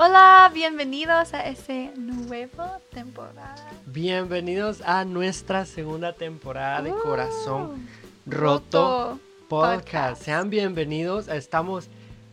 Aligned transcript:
Hola, 0.00 0.48
bienvenidos 0.54 1.34
a 1.34 1.46
este 1.48 1.90
nuevo 1.96 2.64
temporada. 2.92 3.56
Bienvenidos 3.86 4.80
a 4.82 5.04
nuestra 5.04 5.66
segunda 5.66 6.12
temporada 6.12 6.82
de 6.82 6.92
Uh, 6.92 7.02
Corazón 7.02 7.88
Roto, 8.24 9.18
podcast. 9.48 9.82
Podcast. 9.82 10.22
Sean 10.22 10.50
bienvenidos. 10.50 11.26
Estamos 11.26 11.88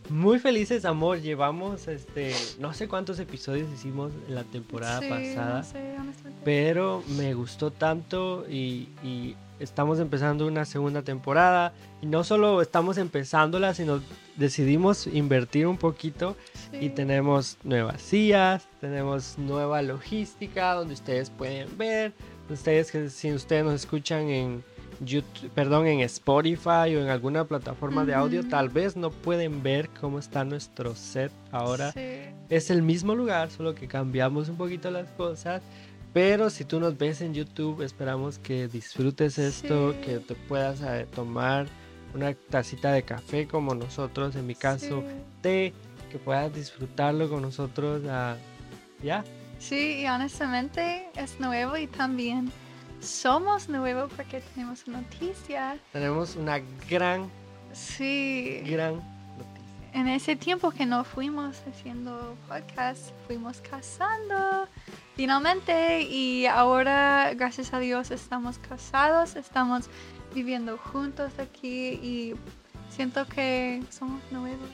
muy 0.08 0.38
felices, 0.38 0.84
amor. 0.84 1.20
Llevamos 1.20 1.88
este 1.88 2.32
no 2.60 2.72
sé 2.72 2.86
cuántos 2.86 3.18
episodios 3.18 3.68
hicimos 3.72 4.12
en 4.28 4.36
la 4.36 4.44
temporada 4.44 5.00
Sí, 5.00 5.08
pasada, 5.08 5.58
no 5.58 5.64
sé, 5.64 5.80
pero 6.44 7.02
me 7.18 7.34
gustó 7.34 7.72
tanto 7.72 8.46
y, 8.48 8.90
y 9.02 9.34
estamos 9.58 9.98
empezando 9.98 10.46
una 10.46 10.64
segunda 10.66 11.02
temporada. 11.02 11.72
Y 12.00 12.06
no 12.06 12.22
solo 12.22 12.62
estamos 12.62 12.96
empezándola, 12.96 13.74
sino 13.74 14.00
decidimos 14.36 15.08
invertir 15.08 15.66
un 15.66 15.78
poquito. 15.78 16.36
Y 16.80 16.90
tenemos 16.90 17.56
nuevas 17.64 18.00
sillas, 18.02 18.68
tenemos 18.80 19.38
nueva 19.38 19.82
logística 19.82 20.72
donde 20.74 20.94
ustedes 20.94 21.30
pueden 21.30 21.76
ver. 21.78 22.12
Ustedes 22.48 22.90
que 22.92 23.10
si 23.10 23.32
ustedes 23.32 23.64
nos 23.64 23.74
escuchan 23.74 24.28
en 24.28 24.64
YouTube, 25.00 25.50
perdón, 25.50 25.86
en 25.86 26.00
Spotify 26.00 26.94
o 26.96 27.00
en 27.02 27.08
alguna 27.08 27.44
plataforma 27.44 28.04
de 28.04 28.14
audio, 28.14 28.46
tal 28.48 28.68
vez 28.68 28.96
no 28.96 29.10
pueden 29.10 29.62
ver 29.62 29.90
cómo 30.00 30.18
está 30.18 30.44
nuestro 30.44 30.94
set 30.94 31.32
ahora. 31.50 31.92
Sí. 31.92 32.00
Es 32.48 32.70
el 32.70 32.82
mismo 32.82 33.14
lugar, 33.14 33.50
solo 33.50 33.74
que 33.74 33.88
cambiamos 33.88 34.48
un 34.48 34.56
poquito 34.56 34.90
las 34.90 35.08
cosas. 35.10 35.62
Pero 36.12 36.48
si 36.48 36.64
tú 36.64 36.80
nos 36.80 36.96
ves 36.96 37.20
en 37.20 37.34
YouTube, 37.34 37.82
esperamos 37.82 38.38
que 38.38 38.68
disfrutes 38.68 39.38
esto, 39.38 39.92
Sí. 39.92 39.98
que 40.02 40.18
te 40.20 40.34
puedas 40.34 40.80
eh, 40.80 41.06
tomar 41.14 41.66
una 42.14 42.32
tacita 42.32 42.92
de 42.92 43.02
café 43.02 43.46
como 43.46 43.74
nosotros, 43.74 44.34
en 44.36 44.46
mi 44.46 44.54
caso, 44.54 45.02
Sí. 45.06 45.14
té, 45.42 45.72
que 46.18 46.24
puedas 46.24 46.52
disfrutarlo 46.54 47.28
con 47.28 47.42
nosotros. 47.42 48.02
ah, 48.08 48.36
ya, 49.02 49.24
Sí, 49.58 50.00
y 50.02 50.06
honestamente 50.06 51.08
es 51.16 51.40
nuevo 51.40 51.76
y 51.78 51.86
también 51.86 52.50
somos 53.00 53.68
nuevos 53.68 54.12
porque 54.14 54.40
tenemos 54.54 54.86
noticia. 54.86 55.78
tenemos 55.92 56.36
una 56.36 56.60
gran, 56.90 57.30
Sí. 57.72 58.60
gran 58.66 58.96
noticia. 58.96 59.90
En 59.94 60.08
ese 60.08 60.36
tiempo 60.36 60.70
que 60.70 60.84
no 60.86 61.04
fuimos 61.04 61.56
haciendo 61.70 62.36
podcast, 62.48 63.10
fuimos 63.26 63.60
casando 63.62 64.68
finalmente 65.16 66.02
y 66.02 66.44
ahora, 66.46 67.32
gracias 67.34 67.72
a 67.72 67.78
Dios, 67.78 68.10
estamos 68.10 68.58
casados, 68.58 69.36
estamos 69.36 69.88
viviendo 70.34 70.76
juntos 70.76 71.32
aquí 71.38 71.88
y 72.02 72.34
siento 72.90 73.26
que 73.26 73.82
somos 73.90 74.20
nuevos. 74.30 74.68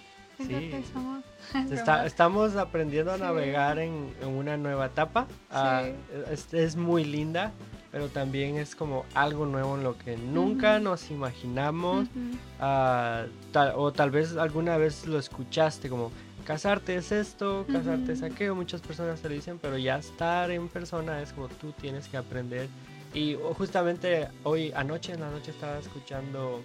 Sí. 0.46 0.84
somos... 0.92 1.22
Está- 1.72 2.06
estamos 2.06 2.56
aprendiendo 2.56 3.12
a 3.12 3.16
Sí. 3.16 3.22
navegar 3.22 3.78
en, 3.78 4.14
en 4.22 4.28
una 4.28 4.56
nueva 4.56 4.86
etapa. 4.86 5.26
ah, 5.50 5.82
es, 6.30 6.52
es 6.54 6.76
muy 6.76 7.04
linda, 7.04 7.52
pero 7.90 8.08
también 8.08 8.56
es 8.56 8.74
como 8.74 9.04
algo 9.14 9.44
nuevo 9.44 9.76
en 9.76 9.82
lo 9.84 9.98
que 9.98 10.16
nunca 10.16 10.76
Ujú. 10.76 10.84
nos 10.84 11.10
imaginamos. 11.10 12.04
Ujú. 12.08 12.36
ah, 12.60 13.24
tal- 13.52 13.72
o 13.76 13.92
tal 13.92 14.10
vez 14.10 14.36
alguna 14.36 14.76
vez 14.78 15.06
lo 15.06 15.18
escuchaste 15.18 15.88
como 15.88 16.10
casarte 16.46 16.96
es 16.96 17.12
esto, 17.12 17.64
casarte 17.70 18.12
es 18.12 18.22
Ujú. 18.22 18.32
aquello, 18.32 18.54
muchas 18.54 18.80
personas 18.80 19.20
te 19.20 19.28
lo 19.28 19.34
dicen, 19.34 19.58
pero 19.60 19.76
ya 19.78 19.98
estar 19.98 20.50
en 20.50 20.68
persona 20.68 21.20
es 21.22 21.32
como 21.32 21.48
tú 21.48 21.72
tienes 21.72 22.08
que 22.08 22.16
aprender. 22.16 22.68
Y 23.14 23.36
justamente 23.58 24.28
hoy, 24.42 24.72
anoche 24.74 25.12
en 25.12 25.20
la 25.20 25.30
noche 25.30 25.50
estaba 25.50 25.78
escuchando, 25.78 26.62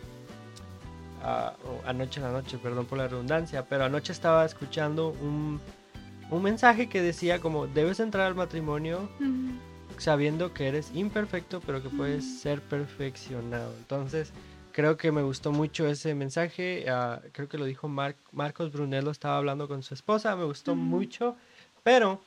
o 1.23 1.88
anoche 1.88 2.20
en 2.20 2.26
la 2.26 2.32
noche, 2.32 2.58
perdón 2.58 2.86
por 2.86 2.98
la 2.98 3.08
redundancia, 3.08 3.64
pero 3.66 3.86
anoche 3.86 4.11
estaba 4.11 4.45
escuchando 4.45 5.10
un, 5.22 5.60
un 6.30 6.44
mensaje 6.44 6.88
que 6.89 7.02
decía 7.02 7.39
como 7.39 7.67
debes 7.67 8.00
entrar 8.00 8.28
al 8.28 8.36
matrimonio 8.36 9.10
sabiendo 9.98 10.54
que 10.54 10.67
eres 10.67 10.92
imperfecto, 10.94 11.60
pero 11.66 11.82
que 11.82 11.89
puedes 11.89 12.39
ser 12.42 12.61
perfeccionado. 12.61 13.73
Entonces, 13.80 14.32
creo 14.72 14.95
que 14.95 15.11
me 15.11 15.23
gustó 15.23 15.52
mucho 15.52 15.88
ese 15.88 16.14
mensaje. 16.14 16.86
ah, 16.88 17.20
creo 17.32 17.50
que 17.50 17.58
lo 17.58 17.66
dijo 17.66 17.88
Mar- 17.88 18.16
Marcos 18.32 18.72
Brunello, 18.72 19.10
estaba 19.10 19.38
hablando 19.38 19.67
con 19.67 19.82
su 19.82 19.95
esposa, 19.95 20.36
me 20.36 20.44
gustó 20.45 20.76
mucho, 20.76 21.36
pero 21.83 22.22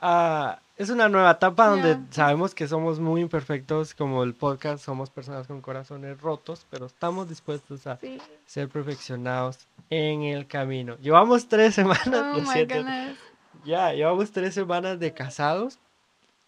ah, 0.00 0.58
es 0.76 0.90
una 0.90 1.08
nueva 1.08 1.32
etapa 1.32 1.66
donde 1.68 1.94
Ya. 1.94 2.00
sabemos 2.12 2.54
que 2.54 2.68
somos 2.68 3.00
muy 3.00 3.20
imperfectos, 3.20 3.94
como 3.94 4.22
el 4.22 4.34
podcast, 4.34 4.84
somos 4.84 5.10
personas 5.10 5.46
con 5.46 5.60
corazones 5.60 6.20
rotos, 6.20 6.66
pero 6.70 6.86
estamos 6.86 7.28
dispuestos 7.28 7.86
a 7.86 7.96
Sí. 7.98 8.20
ser 8.46 8.68
perfeccionados 8.68 9.58
en 9.90 10.22
el 10.22 10.46
camino. 10.46 10.96
Llevamos 11.00 11.48
tres 11.48 11.74
semanas, 11.74 12.06
Oh 12.06 12.54
ya, 13.64 13.92
llevamos 13.92 14.30
tres 14.30 14.54
semanas 14.54 14.98
de 15.00 15.12
casados 15.12 15.78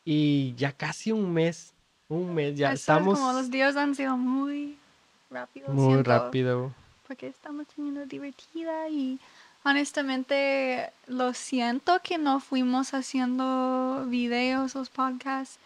y 0.04 0.54
ya 0.56 0.72
casi 0.72 1.10
un 1.12 1.32
mes, 1.32 1.72
un 2.08 2.34
mes, 2.34 2.56
ya 2.56 2.68
Eso 2.68 2.74
es 2.74 2.80
estamos 2.80 3.18
como 3.18 3.32
los 3.32 3.50
días 3.50 3.76
han 3.76 3.94
sido 3.94 4.16
muy 4.16 4.78
rápidos. 5.30 5.70
muy 5.70 5.92
siento, 5.94 6.10
rápido. 6.10 6.72
Porque 7.06 7.26
estamos 7.26 7.66
teniendo 7.74 8.06
divertida 8.06 8.88
y 8.88 9.18
honestamente 9.64 10.90
lo 11.06 11.34
siento 11.34 12.00
que 12.02 12.18
no 12.18 12.40
fuimos 12.40 12.94
haciendo 12.94 14.04
videos 14.06 14.76
o 14.76 14.84
podcasts. 14.84 15.58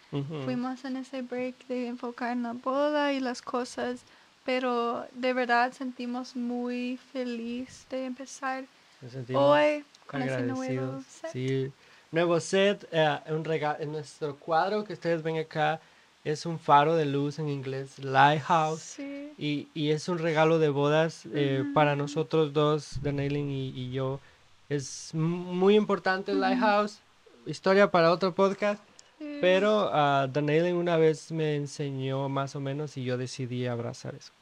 Fuimos 0.45 0.85
en 0.85 0.97
ese 0.97 1.23
break 1.23 1.67
de 1.67 1.89
enfocar 1.89 2.33
en 2.33 2.45
la 2.45 2.53
boda 2.53 3.13
y 3.13 3.21
las 3.21 3.43
cosas. 3.43 4.05
Pero 4.45 5.07
de 5.13 5.33
verdad 5.33 5.73
sentimos 5.73 6.37
muy 6.37 6.99
feliz 7.13 7.87
de 7.89 8.05
empezar 8.05 8.65
Nos 9.01 9.13
sentimos 9.13 9.43
hoy 9.43 9.85
con 10.07 10.23
ese 10.23 10.43
nuevo 10.43 11.03
set. 11.09 11.31
Sí, 11.33 11.73
nuevo 12.13 12.39
set, 12.41 12.87
eh, 12.93 13.21
un 13.31 13.45
regalo, 13.45 13.81
en 13.81 13.93
nuestro 13.93 14.37
cuadro 14.37 14.85
que 14.85 14.93
ustedes 14.93 15.23
ven 15.23 15.39
acá 15.39 15.81
es 16.25 16.47
un 16.47 16.59
faro 16.59 16.97
de 16.97 17.05
luz 17.05 17.39
en 17.39 17.49
inglés, 17.49 17.99
Lighthouse. 17.99 18.81
Sí. 18.81 19.33
Y, 19.39 19.69
y 19.75 19.91
es 19.91 20.09
un 20.09 20.19
regalo 20.19 20.59
de 20.59 20.69
bodas 20.71 21.27
eh, 21.35 21.61
Ujú. 21.63 21.73
para 21.75 21.97
nosotros 21.97 22.53
dos, 22.53 22.99
Danailin 23.03 23.51
y, 23.51 23.69
y 23.71 23.93
yo. 23.93 24.21
Es 24.69 25.11
muy 25.15 25.77
importante 25.77 26.33
el 26.33 26.39
Ujú. 26.39 26.47
Lighthouse. 26.47 26.99
Historia 27.47 27.91
para 27.91 28.11
otro 28.11 28.35
podcast. 28.35 28.83
sí. 29.19 29.39
Pero 29.41 29.89
uh, 29.91 30.27
Danailin 30.29 30.77
una 30.77 30.97
vez 30.97 31.31
me 31.31 31.57
enseñó 31.57 32.29
más 32.29 32.57
o 32.57 32.61
menos 32.61 32.97
y 32.97 33.05
yo 33.05 33.19
decidí 33.19 33.67
abrazar 33.67 34.15
eso. 34.15 34.33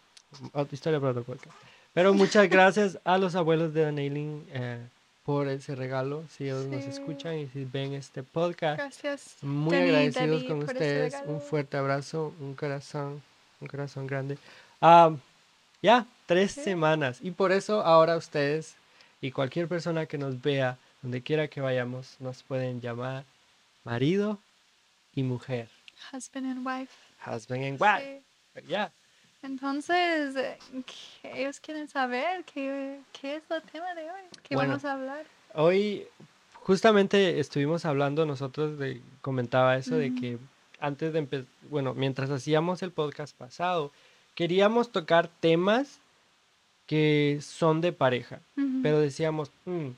Otra 0.53 0.75
historia 0.75 1.01
para 1.01 1.11
otro 1.11 1.25
podcast. 1.25 1.55
Pero 1.95 2.15
muchas 2.15 2.49
gracias 2.51 2.99
a 3.05 3.19
los 3.19 3.35
abuelos 3.35 3.75
de 3.75 3.83
Danailin 3.83 4.45
eh, 4.53 4.87
por 5.25 5.49
ese 5.49 5.75
regalo. 5.75 6.25
Si 6.31 6.45
ellos 6.45 6.67
nos 6.67 6.83
Sí. 6.85 6.91
escuchan 6.91 7.39
y 7.39 7.47
si 7.49 7.65
ven 7.65 7.95
este 7.95 8.23
podcast. 8.23 8.79
Gracias. 8.79 9.37
Muy 9.43 9.77
agradecidos 9.77 10.45
con 10.45 10.63
ese 10.63 10.73
ustedes. 10.73 11.15
Un 11.27 11.41
fuerte 11.41 11.77
abrazo, 11.77 12.35
un 12.41 12.55
corazón, 12.55 13.23
un 13.61 13.69
corazón 13.69 14.07
grande. 14.07 14.39
Ah, 14.81 15.15
ya, 15.81 16.07
tres 16.27 16.53
Sí. 16.53 16.63
semanas. 16.63 17.19
Y 17.23 17.31
por 17.31 17.53
eso 17.53 17.83
ahora 17.83 18.17
ustedes 18.17 18.75
y 19.21 19.31
cualquier 19.31 19.69
persona 19.69 20.07
que 20.07 20.19
nos 20.19 20.41
vea, 20.43 20.77
donde 21.03 21.23
quiera 21.23 21.49
que 21.49 21.61
vayamos, 21.61 22.17
nos 22.21 22.43
pueden 22.43 22.81
llamar 22.81 23.25
marido 23.85 24.39
y 25.15 25.23
mujer. 25.23 25.69
Husband 26.13 26.47
and 26.47 26.67
wife. 26.67 26.93
Husband 27.25 27.65
and 27.65 27.81
wife. 27.81 28.23
Sí. 28.57 28.63
Ya. 28.67 28.91
Entonces, 29.43 30.37
eh, 30.37 30.59
¿qué- 31.23 31.43
ellos 31.43 31.59
quieren 31.61 31.89
saber 31.89 32.45
qué, 32.45 33.01
qué 33.13 33.37
es 33.37 33.43
el 33.51 33.63
tema 33.63 33.95
de 33.95 34.03
hoy, 34.05 34.21
qué 34.43 34.55
Bueno. 34.55 34.71
vamos 34.71 34.85
a 34.85 34.93
hablar. 34.93 35.27
Hoy 35.55 36.07
justamente 36.55 37.41
estuvimos 37.41 37.85
hablando 37.85 38.25
nosotros 38.25 38.79
de 38.79 39.01
comentaba 39.21 39.77
eso 39.77 39.97
de 39.97 40.15
que 40.15 40.39
antes 40.81 41.13
de 41.13 41.19
empezar, 41.21 41.47
bueno, 41.71 41.95
mientras 41.95 42.31
hacíamos 42.31 42.83
el 42.83 42.93
podcast 42.93 43.37
pasado, 43.37 43.93
queríamos 44.35 44.91
tocar 44.91 45.29
temas 45.29 45.99
que 46.87 47.39
son 47.43 47.81
de 47.81 47.93
pareja, 47.93 48.41
pero 48.83 48.99
decíamos, 49.01 49.51
"Mm, 49.65 49.89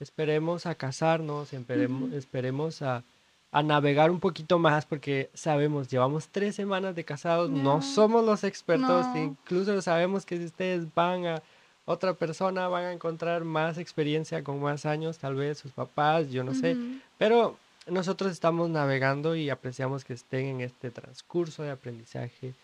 esperemos 0.00 0.66
a 0.66 0.74
casarnos, 0.74 1.52
esperemos, 1.52 2.12
esperemos 2.12 2.82
a, 2.82 3.02
a 3.52 3.62
navegar 3.62 4.10
un 4.10 4.20
poquito 4.20 4.58
más 4.58 4.86
porque 4.86 5.28
sabemos, 5.34 5.88
llevamos 5.88 6.28
tres 6.28 6.54
semanas 6.54 6.94
de 6.94 7.04
casados, 7.04 7.50
no 7.50 7.82
somos 7.82 8.24
los 8.24 8.44
expertos, 8.44 9.06
No. 9.08 9.16
incluso 9.18 9.80
sabemos 9.82 10.24
que 10.24 10.36
si 10.36 10.44
ustedes 10.44 10.86
van 10.94 11.26
a 11.26 11.42
otra 11.84 12.14
persona 12.14 12.68
van 12.68 12.84
a 12.84 12.92
encontrar 12.92 13.42
más 13.42 13.76
experiencia 13.78 14.44
con 14.44 14.60
más 14.60 14.86
años, 14.86 15.18
tal 15.18 15.34
vez 15.34 15.58
sus 15.58 15.72
papás, 15.72 16.30
yo 16.30 16.44
no 16.44 16.54
sé, 16.54 16.76
pero 17.18 17.56
nosotros 17.88 18.30
estamos 18.30 18.70
navegando 18.70 19.34
y 19.34 19.50
apreciamos 19.50 20.04
que 20.04 20.12
estén 20.12 20.46
en 20.46 20.60
este 20.60 20.90
transcurso 20.92 21.64
de 21.64 21.70
aprendizaje 21.72 22.54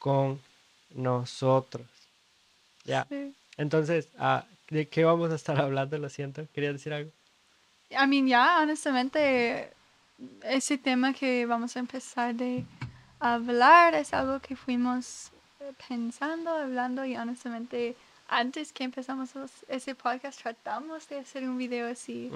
con 0.00 0.40
nosotros. 0.94 1.86
Ya, 2.84 3.06
Sí. 3.08 3.32
entonces, 3.56 4.08
ah, 4.18 4.44
¿de 4.70 4.88
qué 4.88 5.04
vamos 5.04 5.30
a 5.30 5.36
estar 5.36 5.56
hablando? 5.60 5.98
Lo 5.98 6.08
siento, 6.08 6.46
quería 6.52 6.72
decir 6.72 6.92
algo. 6.92 7.10
I 7.90 8.06
mean, 8.08 8.26
ya, 8.26 8.60
honestamente, 8.62 9.70
ese 10.42 10.78
tema 10.78 11.12
que 11.12 11.46
vamos 11.46 11.76
a 11.76 11.80
empezar 11.80 12.34
de 12.34 12.64
hablar 13.20 13.94
es 13.94 14.12
algo 14.12 14.40
que 14.40 14.56
fuimos 14.56 15.30
eh, 15.60 15.72
pensando, 15.88 16.50
hablando 16.50 17.04
y 17.04 17.16
honestamente 17.16 17.96
antes 18.28 18.72
que 18.72 18.84
empezamos 18.84 19.30
ese 19.68 19.94
podcast 19.94 20.40
tratamos 20.42 21.08
de 21.08 21.20
hacer 21.20 21.48
un 21.48 21.58
video 21.58 21.88
así, 21.88 22.28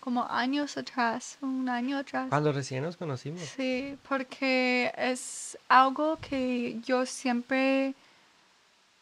como 0.00 0.26
años 0.28 0.76
atrás, 0.76 1.38
un 1.40 1.68
año 1.68 1.96
atrás. 1.98 2.28
Cuando 2.28 2.50
recién 2.52 2.82
nos 2.82 2.96
conocimos. 2.96 3.42
Sí, 3.42 3.96
porque 4.08 4.92
es 4.96 5.56
algo 5.68 6.16
que 6.16 6.80
yo 6.84 7.06
siempre 7.06 7.94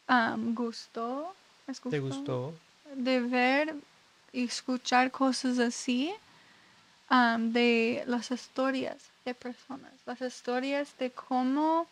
am, 0.05 0.53
gustó, 0.53 1.33
¿es 1.65 1.81
¿Te 1.81 1.99
gustó? 1.99 2.53
de 2.93 3.19
ver 3.19 3.75
y 4.31 4.43
escuchar 4.43 5.09
cosas 5.09 5.57
así 5.57 6.13
am, 7.09 7.53
de 7.53 8.03
las 8.07 8.31
historias 8.31 8.97
de 9.25 9.33
personas, 9.33 9.91
las 10.05 10.21
historias 10.21 10.97
de 10.97 11.11
cómo 11.11 11.87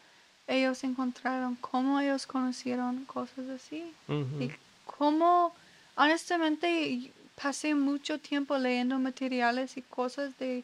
ellos 0.47 0.83
encontraron, 0.83 1.55
cómo 1.55 1.99
ellos 1.99 2.27
conocieron 2.27 3.05
cosas 3.05 3.49
así. 3.49 3.91
Y 4.07 4.51
cómo 4.85 5.53
honestamente 5.95 7.11
pasé 7.41 7.75
mucho 7.75 8.19
tiempo 8.19 8.57
leyendo 8.57 8.99
materiales 8.99 9.77
y 9.77 9.81
cosas 9.81 10.37
de 10.37 10.63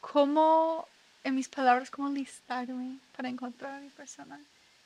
cómo 0.00 0.86
en 1.24 1.34
mis 1.34 1.48
palabras 1.48 1.90
cómo 1.90 2.10
listarme 2.10 2.98
para 3.16 3.28
encontrar 3.28 3.74
a 3.74 3.80
mi 3.80 3.88
persona. 3.88 4.38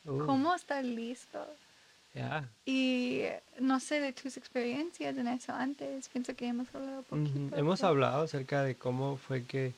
Uh, 0.05 0.25
cómo 0.25 0.55
estar 0.55 0.85
listo 0.85 1.45
ya. 2.19 2.49
y 2.67 3.23
no 3.61 3.81
sé 3.81 4.01
de 4.01 4.13
tus 4.13 4.37
experiencias 4.37 5.17
en 5.17 5.29
eso 5.29 5.53
antes. 5.53 6.09
Pienso 6.09 6.35
que 6.37 6.47
hemos 6.49 6.67
hablado 6.75 7.05
un 7.11 7.23
Ujú. 7.23 7.33
poquito. 7.33 7.57
Hemos 7.57 7.81
pero- 7.81 7.89
hablado 7.89 8.23
acerca 8.25 8.63
de 8.63 8.75
cómo 8.75 9.17
fue 9.17 9.45
que 9.45 9.73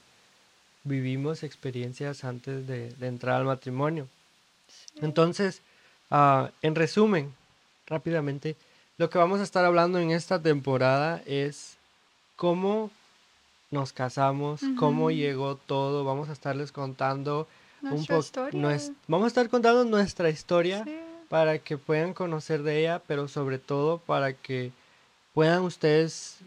vivimos 0.85 1.43
experiencias 1.43 2.25
antes 2.25 2.67
de, 2.67 2.91
de 2.93 3.07
entrar 3.07 3.37
al 3.37 3.45
matrimonio. 3.45 4.09
Sí. 4.69 5.01
Entonces, 5.03 5.61
ah, 6.11 6.51
en 6.63 6.75
resumen, 6.75 7.33
rápidamente, 7.87 8.57
lo 8.99 9.11
que 9.11 9.19
vamos 9.19 9.41
a 9.41 9.45
estar 9.45 9.65
hablando 9.65 9.99
en 9.99 10.11
esta 10.11 10.41
temporada 10.41 11.23
es 11.27 11.77
cómo 12.37 12.91
nos 13.71 13.93
casamos, 13.93 14.61
cómo 14.79 15.11
llegó 15.11 15.57
todo. 15.57 16.05
Vamos 16.05 16.29
a 16.29 16.33
estarles 16.33 16.73
contando 16.73 17.47
un 17.83 17.91
Nuestra 17.91 18.17
poco. 18.17 18.25
historia. 18.27 18.79
Vamos 19.07 19.25
a 19.25 19.29
estar 19.29 19.49
contando 19.49 19.85
nuestra 19.85 20.29
historia 20.31 20.83
Sí. 20.85 20.97
Para 21.31 21.59
que 21.61 21.79
puedan 21.79 22.13
conocer 22.13 22.63
de 22.63 22.81
ella, 22.81 23.01
pero 23.07 23.27
sobre 23.29 23.59
todo 23.59 23.97
para 23.99 24.35
que 24.35 24.73
puedan 25.33 25.63
ustedes 25.63 26.39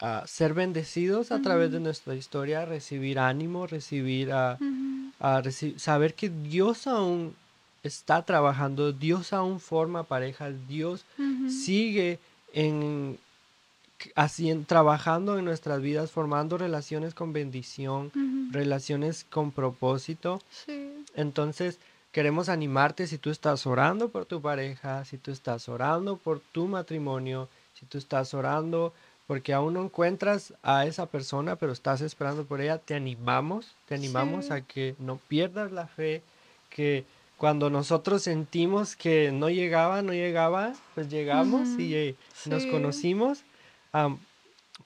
ah, 0.00 0.24
ser 0.26 0.52
bendecidos 0.52 1.30
a 1.32 1.40
través 1.40 1.70
de 1.72 1.80
nuestra 1.80 2.14
historia, 2.14 2.64
recibir 2.66 3.18
ánimo, 3.18 3.66
recibir 3.66 4.32
a 4.32 5.40
reci- 5.42 5.78
saber 5.78 6.14
que 6.14 6.28
Dios 6.28 6.86
aún 6.88 7.34
está 7.84 8.22
trabajando, 8.22 8.92
Dios 8.92 9.32
aún 9.32 9.60
forma 9.60 10.02
parejas, 10.02 10.54
Dios 10.68 11.04
sigue 11.48 12.18
en 12.52 13.18
haciendo, 14.16 14.66
trabajando 14.66 15.38
en 15.38 15.44
nuestras 15.44 15.80
vidas, 15.80 16.10
formando 16.10 16.58
relaciones 16.58 17.14
con 17.14 17.32
bendición, 17.32 18.10
relaciones 18.52 19.24
con 19.30 19.52
propósito. 19.52 20.40
Sí. 20.66 20.92
Entonces, 21.14 21.78
queremos 22.12 22.48
animarte 22.48 23.06
si 23.06 23.18
tú 23.18 23.30
estás 23.30 23.66
orando 23.66 24.10
por 24.10 24.26
tu 24.26 24.40
pareja, 24.40 25.04
si 25.04 25.18
tú 25.18 25.30
estás 25.30 25.68
orando 25.68 26.16
por 26.16 26.40
tu 26.40 26.66
matrimonio, 26.68 27.48
si 27.74 27.86
tú 27.86 27.98
estás 27.98 28.34
orando 28.34 28.92
porque 29.26 29.54
aún 29.54 29.74
no 29.74 29.82
encuentras 29.84 30.52
a 30.62 30.84
esa 30.84 31.06
persona, 31.06 31.56
pero 31.56 31.72
estás 31.72 32.00
esperando 32.02 32.44
por 32.44 32.60
ella, 32.60 32.78
te 32.78 32.94
animamos, 32.94 33.74
te 33.88 33.94
animamos 33.94 34.46
Sí. 34.46 34.52
a 34.52 34.60
que 34.60 34.94
no 34.98 35.16
pierdas 35.16 35.72
la 35.72 35.86
fe, 35.86 36.22
que 36.68 37.04
cuando 37.38 37.70
nosotros 37.70 38.22
sentimos 38.22 38.94
que 38.94 39.32
no 39.32 39.48
llegaba, 39.48 40.02
no 40.02 40.12
llegaba, 40.12 40.74
pues 40.94 41.08
llegamos 41.08 41.68
y 41.78 41.94
eh, 41.94 42.14
nos 42.46 42.66
conocimos. 42.66 43.42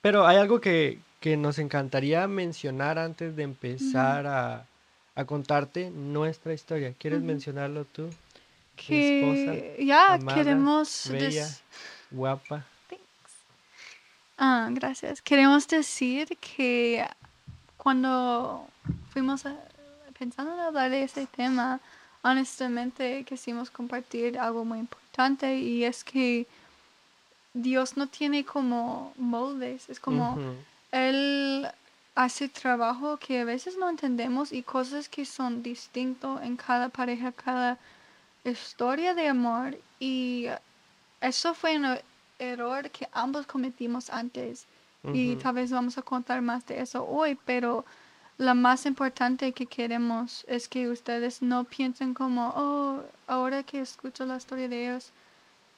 Pero 0.01 0.27
hay 0.27 0.37
algo 0.37 0.61
que, 0.61 0.99
que 1.21 1.37
nos 1.37 1.59
encantaría 1.59 2.27
mencionar 2.29 2.99
antes 2.99 3.35
de 3.37 3.43
empezar 3.43 4.27
a, 4.27 4.67
a 5.17 5.25
contarte 5.25 5.91
nuestra 5.91 6.53
historia. 6.53 6.93
¿Quieres 6.99 7.23
mencionarlo 7.23 7.85
tú? 7.87 8.09
Que 8.77 9.83
ya 9.85 10.15
amada, 10.15 10.37
queremos 10.37 11.09
des- 11.11 11.13
bella. 11.35 11.49
Guapa. 12.11 12.65
Thanks. 12.89 13.03
Ah, 14.39 14.69
gracias. 14.71 15.23
Queremos 15.23 15.67
decir 15.67 16.37
que 16.39 17.05
cuando 17.79 18.69
fuimos 19.11 19.47
a- 19.47 19.57
pensando 20.19 20.53
en 20.55 20.61
hablar 20.61 20.91
de 20.91 21.03
ese 21.05 21.27
tema, 21.27 21.81
honestamente 22.23 23.25
quisimos 23.25 23.71
compartir 23.71 24.39
algo 24.39 24.65
muy 24.65 24.79
importante 24.81 25.57
y 25.59 25.85
es 25.85 26.05
que 26.05 26.47
Dios 27.55 27.97
no 27.97 28.07
tiene 28.09 28.45
como 28.45 29.15
moldes, 29.17 29.89
es 29.89 29.99
como 29.99 30.33
Ujú, 30.33 30.55
Él 30.93 31.67
hace 32.17 32.49
trabajo 32.49 33.19
que 33.19 33.41
a 33.41 33.45
veces 33.47 33.79
no 33.79 33.91
entendemos 33.91 34.53
y 34.53 34.63
cosas 34.65 35.09
que 35.09 35.25
son 35.27 35.63
distintos 35.63 36.43
en 36.43 36.57
cada 36.57 36.91
pareja, 36.91 37.33
cada 37.33 37.79
historia 38.45 39.15
de 39.15 39.29
amor 39.29 39.79
y 40.01 40.47
eso 41.21 41.55
fue 41.55 41.77
un 41.79 41.99
error 42.39 42.91
que 42.91 43.09
ambos 43.13 43.47
cometimos 43.47 44.11
antes 44.11 44.67
y 45.13 45.37
tal 45.37 45.55
vez 45.57 45.71
vamos 45.73 45.99
a 45.99 46.03
contar 46.03 46.43
más 46.43 46.67
de 46.67 46.81
eso 46.81 47.07
hoy, 47.07 47.39
pero 47.47 47.87
la 48.39 48.55
más 48.55 48.87
importante 48.87 49.53
que 49.53 49.67
queremos 49.67 50.45
es 50.49 50.69
que 50.69 50.89
ustedes 50.91 51.43
no 51.43 51.65
piensen 51.65 52.15
como, 52.15 52.53
oh, 52.57 53.03
ahora 53.27 53.63
que 53.65 53.81
escucho 53.81 54.27
la 54.27 54.37
historia 54.37 54.69
de 54.69 54.85
ellos, 54.89 55.13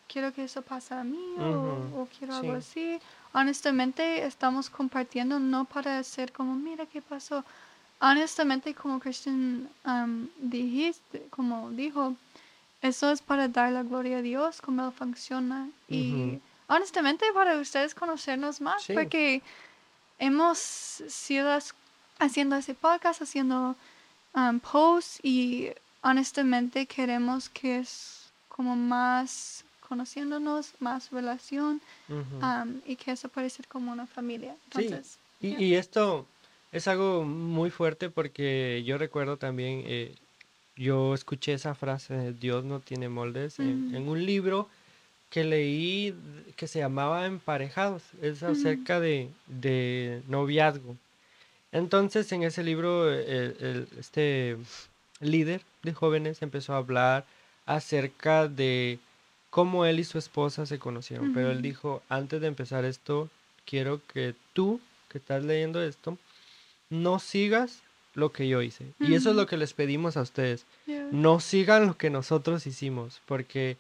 quiero 0.09 0.33
que 0.33 0.45
eso 0.45 0.63
pase 0.63 0.95
a 0.95 1.05
mí 1.05 1.19
o- 1.41 2.09
quiero 2.19 2.35
algo 2.35 2.53
sí. 2.53 2.59
así. 2.59 3.01
Honestamente, 3.33 4.25
estamos 4.25 4.71
compartiendo 4.71 5.39
no 5.39 5.65
para 5.65 5.99
hacer 5.99 6.33
como, 6.33 6.55
mira 6.55 6.87
qué 6.87 7.03
pasó. 7.03 7.45
Honestamente, 8.01 8.75
como 8.75 9.01
Christian 9.01 9.69
um, 9.85 10.29
dijiste, 10.39 11.27
como 11.31 11.71
dijo, 11.71 12.15
eso 12.81 13.11
es 13.11 13.21
para 13.21 13.49
dar 13.49 13.73
la 13.73 13.83
gloria 13.83 14.19
a 14.19 14.23
Dios, 14.23 14.61
cómo 14.61 14.87
Él 14.87 14.93
funciona. 14.93 15.69
Y 15.89 16.39
honestamente, 16.69 17.27
para 17.35 17.59
ustedes 17.59 17.95
conocernos 17.95 18.61
más, 18.61 18.85
Sí. 18.85 18.93
porque 18.93 19.43
hemos 20.19 20.59
sido 20.59 21.59
haciendo 22.19 22.57
ese 22.57 22.75
podcast, 22.75 23.21
haciendo 23.23 23.77
um, 24.35 24.61
posts 24.61 25.19
y 25.23 25.71
honestamente 26.03 26.87
queremos 26.87 27.49
que 27.49 27.79
es 27.81 28.31
como 28.49 28.77
más 28.77 29.65
conociéndonos, 29.89 30.73
más 30.81 31.11
relación 31.11 31.81
um, 32.09 32.81
y 32.87 32.97
que 32.97 33.13
eso 33.13 33.29
puede 33.29 33.51
ser 33.51 33.67
como 33.67 33.93
una 33.93 34.07
familia. 34.07 34.57
Sí, 34.75 34.91
Y, 35.41 35.75
esto 35.75 36.27
es 36.73 36.89
algo 36.89 37.25
muy 37.25 37.71
fuerte 37.71 38.11
porque 38.11 38.83
yo 38.85 38.99
recuerdo 38.99 39.37
también, 39.37 39.83
eh, 39.87 40.15
yo 40.77 41.15
escuché 41.15 41.55
esa 41.55 41.75
frase, 41.75 42.15
de 42.15 42.33
Dios 42.33 42.65
no 42.65 42.81
tiene 42.81 43.09
moldes, 43.09 43.59
en, 43.59 44.09
un 44.09 44.25
libro 44.25 44.69
que 45.31 45.45
leí 45.45 46.15
que 46.57 46.67
se 46.67 46.79
llamaba 46.79 47.27
Emparejados, 47.27 48.03
es 48.23 48.43
acerca 48.43 49.01
de, 49.01 49.31
de 49.47 50.23
noviazgo. 50.29 50.97
Entonces 51.73 52.31
en 52.33 52.43
ese 52.45 52.63
libro 52.63 53.13
el- 53.13 53.57
el- 53.61 53.89
este 53.99 54.57
líder 55.21 55.63
de 55.83 55.93
jóvenes 55.93 56.43
empezó 56.43 56.75
a 56.75 56.79
hablar 56.79 57.27
acerca 57.67 58.49
de 58.49 58.99
cómo 59.59 59.85
él 59.85 59.99
y 59.99 60.05
su 60.05 60.19
esposa 60.19 60.67
se 60.67 60.79
conocieron, 60.79 61.35
pero 61.35 61.51
él 61.51 61.63
dijo, 61.63 62.01
antes 62.09 62.41
de 62.41 62.47
empezar 62.47 62.85
esto, 62.85 63.29
quiero 63.67 64.01
que 64.07 64.37
tú, 64.53 64.81
que 65.09 65.19
estás 65.19 65.43
leyendo 65.43 65.83
esto, 65.83 66.17
no 66.91 67.19
sigas 67.19 67.83
lo 68.15 68.31
que 68.31 68.47
yo 68.47 68.63
hice. 68.63 68.85
Y 69.01 69.15
eso 69.15 69.31
es 69.31 69.37
lo 69.37 69.49
que 69.49 69.57
les 69.57 69.73
pedimos 69.73 70.17
a 70.17 70.23
ustedes. 70.23 70.65
No 71.11 71.41
sigan 71.41 71.89
lo 71.89 71.99
que 71.99 72.09
nosotros 72.09 72.69
hicimos, 72.69 73.21
porque 73.27 73.77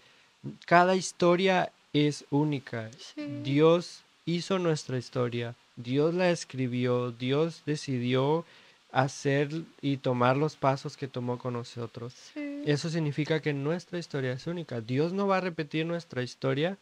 cada 0.66 0.96
historia 0.96 1.70
es 1.92 2.24
única. 2.30 2.90
Sí. 2.98 3.24
Dios 3.44 4.02
hizo 4.26 4.58
nuestra 4.58 4.98
historia, 4.98 5.54
Dios 5.76 6.12
la 6.12 6.30
escribió, 6.30 7.12
Dios 7.12 7.62
decidió 7.66 8.44
hacer 8.90 9.62
y 9.80 9.98
tomar 9.98 10.36
los 10.36 10.56
pasos 10.56 10.96
que 10.96 11.06
tomó 11.06 11.38
con 11.38 11.52
nosotros. 11.52 12.14
Sí. 12.34 12.47
Eso 12.68 12.90
significa 12.90 13.40
que 13.40 13.54
nuestra 13.54 13.98
historia 13.98 14.32
es 14.32 14.46
única. 14.46 14.82
Dios 14.82 15.14
no 15.14 15.26
va 15.26 15.38
a 15.38 15.40
repetir 15.40 15.86
nuestra 15.86 16.22
historia 16.22 16.76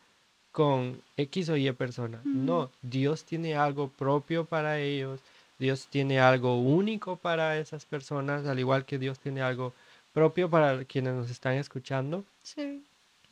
con 0.51 1.01
X 1.17 1.49
o 1.49 1.57
Y 1.57 1.71
persona. 1.75 2.21
No, 2.25 2.73
Dios 2.83 3.23
tiene 3.25 3.55
algo 3.55 3.89
propio 3.89 4.47
para 4.47 4.81
ellos. 4.81 5.21
Dios 5.61 5.87
tiene 5.89 6.19
algo 6.19 6.61
único 6.61 7.15
para 7.15 7.57
esas 7.57 7.85
personas, 7.85 8.47
al 8.47 8.59
igual 8.59 8.85
que 8.85 8.99
Dios 8.99 9.21
tiene 9.21 9.43
algo 9.43 9.75
propio 10.13 10.51
para 10.51 10.85
quienes 10.87 11.15
nos 11.15 11.31
están 11.31 11.55
escuchando. 11.55 12.25
Sí. 12.43 12.83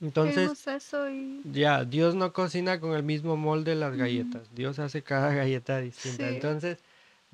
Entonces, 0.00 0.64
eso 0.68 1.10
y 1.10 1.42
ya, 1.52 1.84
Dios 1.84 2.14
no 2.14 2.32
cocina 2.32 2.78
con 2.78 2.94
el 2.94 3.02
mismo 3.02 3.36
molde 3.36 3.72
de 3.72 3.78
las 3.78 3.96
galletas. 3.96 4.42
Dios 4.54 4.78
hace 4.78 5.02
cada 5.02 5.34
galleta 5.34 5.80
distinta. 5.80 6.28
Sí. 6.28 6.34
Entonces, 6.36 6.78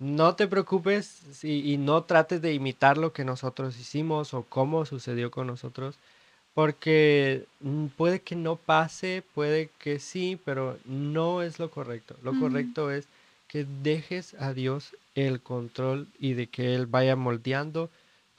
no 0.01 0.35
te 0.35 0.49
preocupes 0.49 1.45
y 1.45 1.77
no 1.79 2.05
trates 2.05 2.43
de 2.43 2.55
imitar 2.55 2.99
lo 2.99 3.13
que 3.13 3.25
nosotros 3.25 3.79
hicimos 3.79 4.35
o 4.35 4.45
cómo 4.45 4.87
sucedió 4.87 5.31
con 5.31 5.47
nosotros, 5.47 5.97
Porque 6.55 7.47
mm, 7.61 7.89
puede 7.97 8.21
que 8.23 8.37
no 8.37 8.57
pase, 8.57 9.25
puede 9.35 9.71
que 9.81 10.01
sí, 10.01 10.39
pero 10.45 10.79
no 10.87 11.43
es 11.43 11.59
lo 11.61 11.71
correcto. 11.71 12.17
Lo 12.23 12.35
correcto 12.39 12.93
es 12.93 13.09
que 13.49 13.67
dejes 13.83 14.35
a 14.35 14.55
Dios 14.55 14.97
el 15.17 15.41
control 15.41 16.09
y 16.21 16.35
de 16.35 16.49
que 16.49 16.75
Él 16.77 16.87
vaya 16.87 17.17
moldeando 17.17 17.91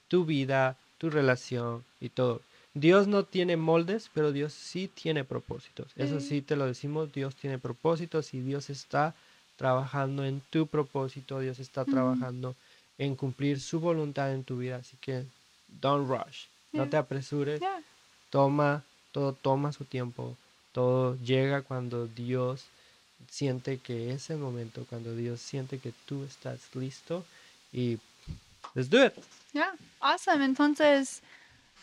tu 0.09 0.25
vida, 0.25 0.77
tu 0.99 1.09
relación 1.09 1.83
y 2.01 2.09
todo. 2.09 2.41
Dios 2.75 3.07
no 3.07 3.25
tiene 3.25 3.57
moldes, 3.57 4.09
pero 4.13 4.31
Dios 4.31 4.53
sí 4.53 4.89
tiene 4.89 5.23
propósitos. 5.25 5.91
Eso 5.97 6.19
sí 6.21 6.41
te 6.41 6.55
lo 6.55 6.67
decimos, 6.67 7.13
Dios 7.13 7.35
tiene 7.35 7.59
propósitos 7.59 8.33
y 8.33 8.41
Dios 8.41 8.69
está 8.69 9.15
trabajando 9.61 10.25
en 10.25 10.41
tu 10.49 10.65
propósito, 10.65 11.39
Dios 11.39 11.59
está 11.59 11.85
trabajando 11.85 12.55
en 12.97 13.15
cumplir 13.15 13.61
su 13.61 13.79
voluntad 13.79 14.33
en 14.33 14.43
tu 14.43 14.57
vida. 14.57 14.77
Así 14.77 14.97
que 14.99 15.23
don't 15.67 16.09
rush, 16.09 16.47
no 16.71 16.89
te 16.89 16.97
apresures, 16.97 17.61
toma, 18.31 18.81
todo 19.11 19.33
toma 19.33 19.71
su 19.71 19.85
tiempo, 19.85 20.35
todo 20.71 21.15
llega 21.17 21.61
cuando 21.61 22.07
Dios 22.07 22.65
siente 23.29 23.77
que 23.77 24.11
es 24.11 24.31
el 24.31 24.39
momento, 24.39 24.83
cuando 24.89 25.15
Dios 25.15 25.39
siente 25.39 25.77
que 25.77 25.93
tú 26.07 26.23
estás 26.23 26.59
listo 26.73 27.23
y 27.71 27.99
let's 28.73 28.89
do 28.89 29.05
it. 29.05 29.13
Yeah, 29.53 29.73
awesome. 29.99 30.43
Entonces, 30.43 31.21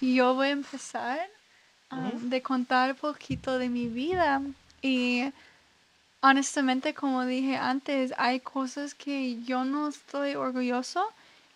yo 0.01 0.35
voy 0.35 0.49
a 0.49 0.51
empezar 0.51 1.31
um, 1.93 2.09
Ujú. 2.09 2.29
de 2.29 2.43
contar 2.43 2.97
poquito 2.97 3.57
de 3.57 3.69
mi 3.69 3.87
vida 3.87 4.43
y 4.83 5.33
honestamente, 6.21 6.95
como 6.95 7.25
dije 7.25 7.57
antes, 7.57 8.13
hay 8.17 8.41
cosas 8.41 8.95
que 8.95 9.37
yo 9.45 9.65
no 9.65 9.89
estoy 9.89 10.35
orgulloso, 10.35 11.05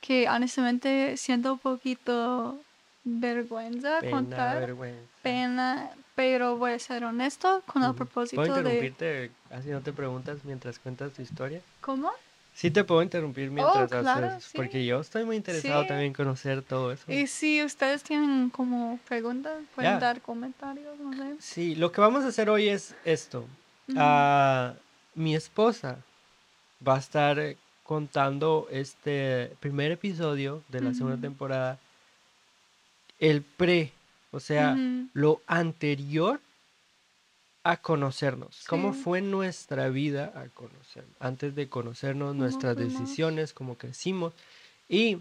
que 0.00 0.28
honestamente 0.28 1.16
siento 1.16 1.54
un 1.54 1.58
poquito 1.58 2.56
vergüenza 3.04 4.00
Pena, 4.00 4.16
contar, 4.16 4.60
vergüenza. 4.60 5.00
pena, 5.22 5.90
pero 6.14 6.56
voy 6.56 6.72
a 6.72 6.78
ser 6.78 7.04
honesto 7.04 7.62
con 7.66 7.82
el 7.82 7.94
propósito 7.94 8.36
¿Puedo 8.42 8.54
de 8.54 8.60
interrumpirte 8.60 9.30
así 9.50 9.70
no 9.70 9.80
te 9.80 9.92
preguntas 9.92 10.38
mientras 10.44 10.78
cuentas 10.78 11.12
tu 11.12 11.22
historia? 11.22 11.60
¿Cómo? 11.80 12.10
Sí 12.54 12.70
te 12.70 12.84
puedo 12.84 13.02
interrumpir 13.02 13.50
mientras 13.50 13.90
Oh, 13.92 14.00
claro, 14.00 14.26
haces, 14.26 14.44
sí. 14.44 14.56
porque 14.56 14.84
yo 14.84 15.00
estoy 15.00 15.24
muy 15.24 15.36
interesado 15.36 15.82
Sí. 15.82 15.88
también 15.88 16.08
en 16.08 16.12
conocer 16.12 16.62
todo 16.62 16.92
eso. 16.92 17.10
Y 17.10 17.26
si 17.26 17.62
ustedes 17.64 18.02
tienen 18.02 18.50
como 18.50 18.98
preguntas, 19.08 19.62
pueden 19.74 19.94
Ya. 19.94 19.98
dar 19.98 20.20
comentarios, 20.20 20.98
no 21.00 21.12
sé. 21.16 21.36
Sí, 21.40 21.74
lo 21.74 21.90
que 21.92 22.00
vamos 22.02 22.24
a 22.24 22.28
hacer 22.28 22.50
hoy 22.50 22.68
es 22.68 22.94
esto. 23.04 23.46
Ah, 23.96 24.74
mi 25.14 25.34
esposa 25.34 25.98
va 26.86 26.96
a 26.96 26.98
estar 26.98 27.38
eh, 27.38 27.56
contando 27.82 28.68
este 28.70 29.54
primer 29.60 29.92
episodio 29.92 30.62
de 30.68 30.80
la 30.80 30.94
segunda 30.94 31.18
temporada, 31.20 31.78
el 33.18 33.42
pre, 33.42 33.92
o 34.30 34.40
sea, 34.40 34.76
lo 35.12 35.42
anterior 35.46 36.40
a 37.64 37.76
conocernos. 37.76 38.64
¿Cómo 38.66 38.92
Sí. 38.92 39.02
fue 39.02 39.20
nuestra 39.20 39.88
vida 39.88 40.32
a 40.34 40.48
conocernos? 40.48 41.14
Antes 41.20 41.54
de 41.54 41.68
conocernos, 41.68 42.28
¿Cómo 42.30 42.40
nuestras 42.42 42.74
fuimos? 42.76 42.92
decisiones, 42.92 43.52
cómo 43.52 43.76
crecimos. 43.76 44.32
Y 44.88 45.18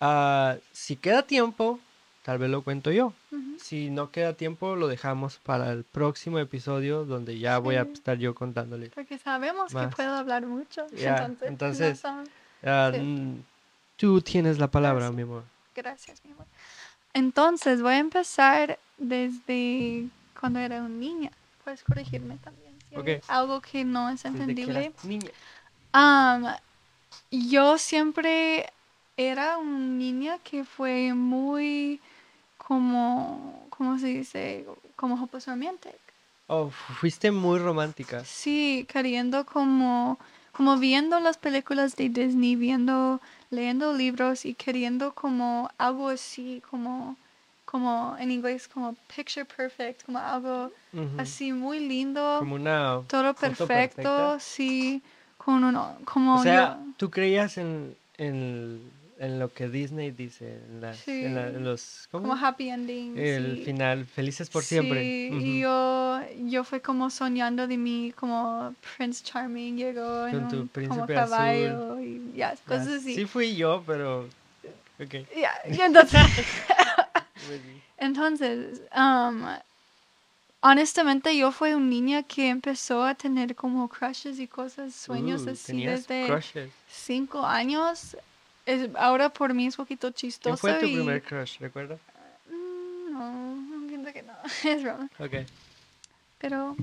ah, 0.00 0.56
si 0.72 0.96
queda 0.96 1.22
tiempo, 1.22 1.80
tal 2.24 2.38
vez 2.38 2.50
lo 2.50 2.62
cuento 2.62 2.90
yo. 2.90 3.12
Si 3.60 3.88
no 3.90 4.10
queda 4.10 4.32
tiempo, 4.32 4.74
lo 4.74 4.88
dejamos 4.88 5.36
para 5.38 5.70
el 5.70 5.84
próximo 5.84 6.38
episodio 6.40 7.04
donde 7.04 7.38
ya 7.38 7.58
voy 7.58 7.76
a 7.76 7.82
estar 7.82 8.18
yo 8.18 8.34
contándole. 8.34 8.90
Porque 8.94 9.18
sabemos 9.18 9.72
que 9.72 9.86
puedo 9.94 10.14
hablar 10.16 10.44
mucho. 10.46 10.86
Ya, 10.96 11.18
entonces, 11.26 11.48
entonces- 11.48 12.04
no. 12.04 12.24
Ah, 12.64 12.90
Sí. 12.92 13.00
mm, 13.00 13.42
Tú 13.96 14.20
tienes 14.20 14.58
la 14.58 14.66
palabra, 14.66 15.04
Gracias. 15.10 15.14
mi 15.16 15.22
amor. 15.22 15.44
Gracias, 15.76 16.24
mi 16.24 16.32
amor. 16.32 16.46
Entonces, 17.12 17.80
voy 17.80 17.92
a 17.94 17.98
empezar 17.98 18.78
desde 18.98 20.08
cuando 20.40 20.58
era 20.58 20.80
una 20.80 20.88
niña. 20.88 21.30
Puedes 21.62 21.84
corregirme 21.84 22.36
también. 22.38 22.72
Si 22.88 22.96
hay 22.96 23.00
Ok. 23.18 23.24
algo 23.28 23.60
que 23.60 23.84
no 23.84 24.10
es 24.10 24.24
entendible. 24.24 24.92
niña. 25.04 25.30
Yo 27.30 27.78
siempre 27.78 28.70
era 29.16 29.58
una 29.58 29.78
niña 29.78 30.38
que 30.42 30.64
fue 30.64 31.14
muy 31.14 32.00
como, 32.66 33.66
¿cómo 33.70 33.98
se 33.98 34.06
dice? 34.08 34.66
Como 34.96 35.22
hopeless 35.22 35.46
romantic. 35.46 35.96
Oh, 36.46 36.70
fuiste 36.70 37.30
muy 37.30 37.58
romántica. 37.58 38.24
Sí, 38.24 38.86
queriendo 38.88 39.46
como, 39.46 40.18
como 40.52 40.76
viendo 40.78 41.18
las 41.20 41.38
películas 41.38 41.96
de 41.96 42.08
Disney, 42.10 42.54
viendo, 42.56 43.20
leyendo 43.50 43.92
libros 43.94 44.44
y 44.44 44.54
queriendo 44.54 45.14
como 45.14 45.70
algo 45.78 46.08
así, 46.10 46.62
como, 46.70 47.16
como 47.64 48.16
en 48.18 48.30
inglés, 48.30 48.68
como 48.68 48.94
picture 49.14 49.46
perfect, 49.46 50.04
como 50.04 50.18
algo 50.18 50.70
así 51.18 51.52
muy 51.52 51.80
lindo, 51.80 52.36
Como 52.40 52.56
una... 52.56 53.00
todo 53.08 53.34
perfecto, 53.34 54.38
sí, 54.38 55.02
con 55.38 55.64
uno, 55.64 55.96
como 56.04 56.36
O 56.40 56.42
sea, 56.42 56.76
yo- 56.76 56.92
tú 56.98 57.10
creías 57.10 57.56
en, 57.56 57.96
en, 58.18 58.90
en 59.18 59.38
lo 59.38 59.52
que 59.52 59.68
Disney 59.68 60.10
dice, 60.10 60.56
en, 60.56 60.80
las, 60.80 61.06
en, 61.08 61.34
la- 61.34 61.48
Sí. 61.50 61.56
en 61.56 61.64
los... 61.64 62.08
¿cómo? 62.10 62.28
como 62.28 62.46
happy 62.46 62.68
ending. 62.70 63.16
El 63.16 63.56
sí. 63.58 63.64
final, 63.64 64.06
felices 64.06 64.50
por 64.50 64.62
siempre. 64.64 65.02
Sí, 65.02 65.30
y 65.40 65.60
yo, 65.60 66.20
yo 66.46 66.64
fue 66.64 66.80
como 66.80 67.10
soñando 67.10 67.66
de 67.68 67.76
mí, 67.76 68.12
como 68.16 68.74
Prince 68.96 69.22
Charming 69.24 69.76
llegó 69.76 70.26
en 70.26 70.36
un 70.44 70.70
como 70.88 71.06
caballo 71.06 72.00
y 72.00 72.32
ya, 72.34 72.50
Ah, 72.50 72.60
cosas 72.66 72.88
así. 72.88 73.14
Sí 73.14 73.26
fui 73.26 73.54
yo, 73.56 73.82
pero... 73.86 74.28
Ok. 75.00 75.14
Ya, 75.36 75.52
y 75.68 75.80
entonces, 75.80 76.20
entonces 77.98 78.80
um, 78.96 79.44
honestamente 80.60 81.36
yo 81.36 81.52
fui 81.52 81.72
una 81.74 81.86
niña 81.86 82.22
que 82.22 82.48
empezó 82.48 83.04
a 83.04 83.14
tener 83.14 83.54
como 83.54 83.88
crushes 83.88 84.38
y 84.38 84.46
cosas, 84.46 84.94
sueños 84.94 85.42
Uh, 85.46 85.50
así 85.50 85.84
desde 85.84 86.26
crushes. 86.26 86.70
cinco 86.88 87.44
años. 87.44 88.16
Es, 88.66 88.88
ahora 88.96 89.28
por 89.28 89.52
mí 89.54 89.66
es 89.66 89.78
un 89.78 89.84
poquito 89.84 90.10
chistoso. 90.10 90.56
¿Quién 90.66 90.78
fue 90.78 90.80
tu 90.80 90.86
y- 90.86 90.94
primer 90.96 91.22
crush, 91.22 91.58
recuerdas? 91.58 92.00
Mm, 92.50 93.12
No, 93.12 93.88
siento 93.88 94.12
que 94.12 94.22
no, 94.22 94.32
es 94.64 94.82
broma. 94.82 95.10
Ok, 95.18 95.32
Pero 96.38 96.76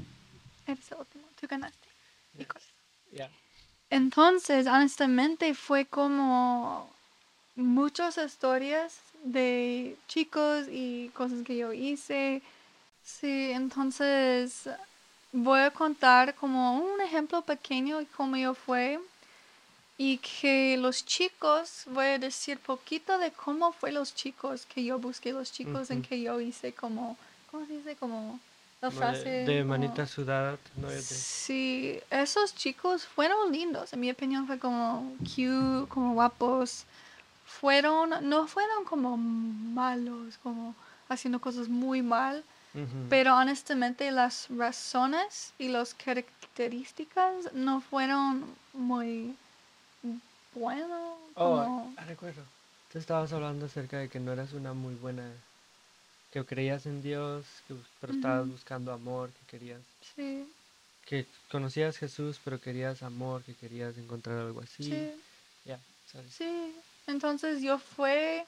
eres 0.67 0.91
el 0.91 0.97
último, 0.97 1.23
tú 1.39 1.47
ganaste. 1.49 1.87
Y 2.37 2.45
cosas. 2.45 2.69
ya. 3.11 3.29
Entonces, 3.89 4.67
honestamente, 4.67 5.53
fue 5.53 5.85
como 5.85 6.89
muchas 7.55 8.17
historias 8.17 8.99
de 9.23 9.97
chicos 10.07 10.67
y 10.71 11.09
cosas 11.13 11.43
que 11.43 11.57
yo 11.57 11.73
hice. 11.73 12.41
Sí, 13.03 13.51
entonces 13.51 14.69
voy 15.33 15.59
a 15.61 15.71
contar 15.71 16.35
como 16.35 16.77
un 16.79 17.01
ejemplo 17.01 17.41
pequeño 17.41 17.97
de 17.99 18.05
cómo 18.07 18.37
yo 18.37 18.53
fue 18.53 18.99
y 19.97 20.17
que 20.17 20.77
los 20.77 21.05
chicos, 21.05 21.83
voy 21.87 22.05
a 22.05 22.17
decir 22.19 22.59
poquito 22.59 23.17
de 23.19 23.31
cómo 23.31 23.71
fue 23.71 23.91
los 23.91 24.15
chicos 24.15 24.65
que 24.65 24.83
yo 24.83 24.97
busqué, 24.99 25.31
los 25.33 25.51
chicos 25.51 25.91
en 25.91 26.01
que 26.01 26.21
yo 26.21 26.39
hice 26.39 26.73
como, 26.73 27.17
¿cómo 27.51 27.65
se 27.67 27.73
dice? 27.77 27.95
Como 27.95 28.39
la 28.81 28.89
frase. 28.89 29.29
de, 29.29 29.45
de 29.45 29.59
como- 29.61 29.69
manita 29.69 30.07
sudada, 30.07 30.57
te- 30.57 31.01
Sí, 31.01 31.99
esos 32.09 32.55
chicos 32.55 33.05
fueron 33.05 33.51
lindos. 33.51 33.93
En 33.93 33.99
mi 33.99 34.09
opinión 34.09 34.47
fue 34.47 34.57
como 34.57 35.15
cute, 35.19 35.87
como 35.89 36.13
guapos. 36.15 36.85
Fueron, 37.45 38.27
no 38.27 38.47
fueron 38.47 38.85
como 38.85 39.17
malos, 39.17 40.39
como 40.41 40.73
haciendo 41.09 41.39
cosas 41.39 41.67
muy 41.69 42.01
mal. 42.01 42.43
Pero 43.09 43.35
honestamente 43.35 44.09
las 44.11 44.47
razones 44.49 45.51
y 45.59 45.67
las 45.67 45.93
características 45.93 47.51
no 47.53 47.81
fueron 47.81 48.45
muy 48.73 49.35
buenas. 50.53 50.89
Oh, 51.35 51.63
como- 51.65 51.93
ah, 51.97 52.05
recuerdo. 52.05 52.41
Tú 52.91 52.99
estabas 52.99 53.31
hablando 53.33 53.65
acerca 53.65 53.99
de 53.99 54.09
que 54.09 54.19
no 54.19 54.31
eras 54.31 54.53
una 54.53 54.73
muy 54.73 54.95
buena... 54.95 55.23
Que 56.31 56.45
creías 56.45 56.85
en 56.85 57.01
Dios, 57.01 57.45
que, 57.67 57.73
pero 57.99 58.13
estabas 58.13 58.47
buscando 58.47 58.91
amor, 58.93 59.29
que 59.29 59.57
querías... 59.57 59.79
Sí, 60.15 60.45
Que 61.05 61.25
conocías 61.51 61.97
Jesús, 61.97 62.39
pero 62.43 62.59
querías 62.59 63.03
amor, 63.03 63.41
que 63.43 63.53
querías 63.55 63.97
encontrar 63.97 64.37
algo 64.39 64.61
así. 64.61 64.83
sí. 64.83 65.11
Ya, 65.65 65.77
¿sabes? 66.11 66.31
Sí, 66.33 66.73
entonces 67.07 67.61
yo 67.61 67.77
fue, 67.77 68.45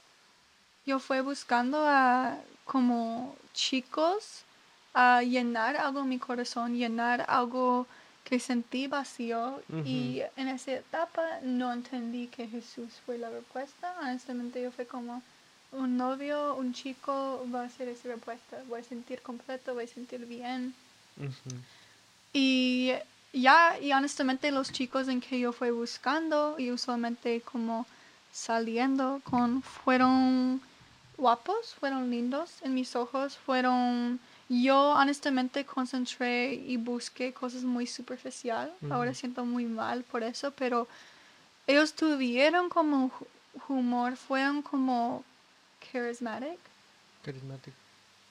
yo 0.86 1.00
fue 1.00 1.22
buscando 1.22 1.86
a 1.86 2.38
como 2.66 3.36
chicos 3.54 4.44
a 4.94 5.22
llenar 5.24 5.76
algo 5.76 6.02
en 6.02 6.10
mi 6.10 6.20
corazón, 6.20 6.76
llenar 6.78 7.26
algo 7.28 7.86
que 8.24 8.40
sentí 8.40 8.88
vacío 8.88 9.62
y 9.86 10.22
en 10.38 10.48
esa 10.48 10.74
etapa 10.74 11.40
no 11.44 11.74
entendí 11.74 12.28
que 12.28 12.48
Jesús 12.48 12.90
fue 13.06 13.18
la 13.18 13.30
respuesta. 13.30 13.96
Honestamente 14.02 14.62
yo 14.62 14.72
fue 14.72 14.86
como 14.86 15.22
un 15.74 15.98
novio, 15.98 16.56
un 16.56 16.74
chico 16.74 17.46
va 17.54 17.64
a 17.64 17.70
ser 17.70 17.90
esa 17.90 18.10
respuesta, 18.10 18.58
voy 18.70 18.82
a 18.82 18.84
sentir 18.84 19.22
completo, 19.22 19.74
voy 19.74 19.86
a 19.86 19.88
sentir 19.88 20.26
bien. 20.26 20.74
Y 22.32 22.94
ya, 23.34 23.78
y 23.80 23.92
honestamente 23.92 24.52
los 24.52 24.72
chicos 24.72 25.08
en 25.08 25.20
que 25.20 25.40
yo 25.40 25.52
fui 25.52 25.72
buscando 25.72 26.56
y 26.58 26.72
usualmente 26.72 27.42
como 27.42 27.86
saliendo 28.32 29.22
con 29.24 29.62
fueron 29.62 30.62
guapos, 31.18 31.76
fueron 31.80 32.10
lindos 32.10 32.52
en 32.62 32.74
mis 32.74 32.96
ojos, 32.96 33.38
fueron... 33.38 34.20
Yo 34.62 34.92
honestamente 34.92 35.66
concentré 35.66 36.54
y 36.54 36.78
busqué 36.78 37.34
cosas 37.34 37.64
muy 37.64 37.88
superficial. 37.88 38.72
Ahora 38.90 39.12
Ujú. 39.12 39.20
siento 39.20 39.46
muy 39.46 39.66
mal 39.66 40.04
por 40.04 40.22
eso, 40.22 40.52
pero 40.52 40.88
ellos 41.66 41.94
tuvieron 41.94 42.70
como 42.70 43.10
hu- 43.10 43.28
humor, 43.70 44.16
fueron 44.18 44.62
como 44.62 45.24
charismatic. 45.92 46.60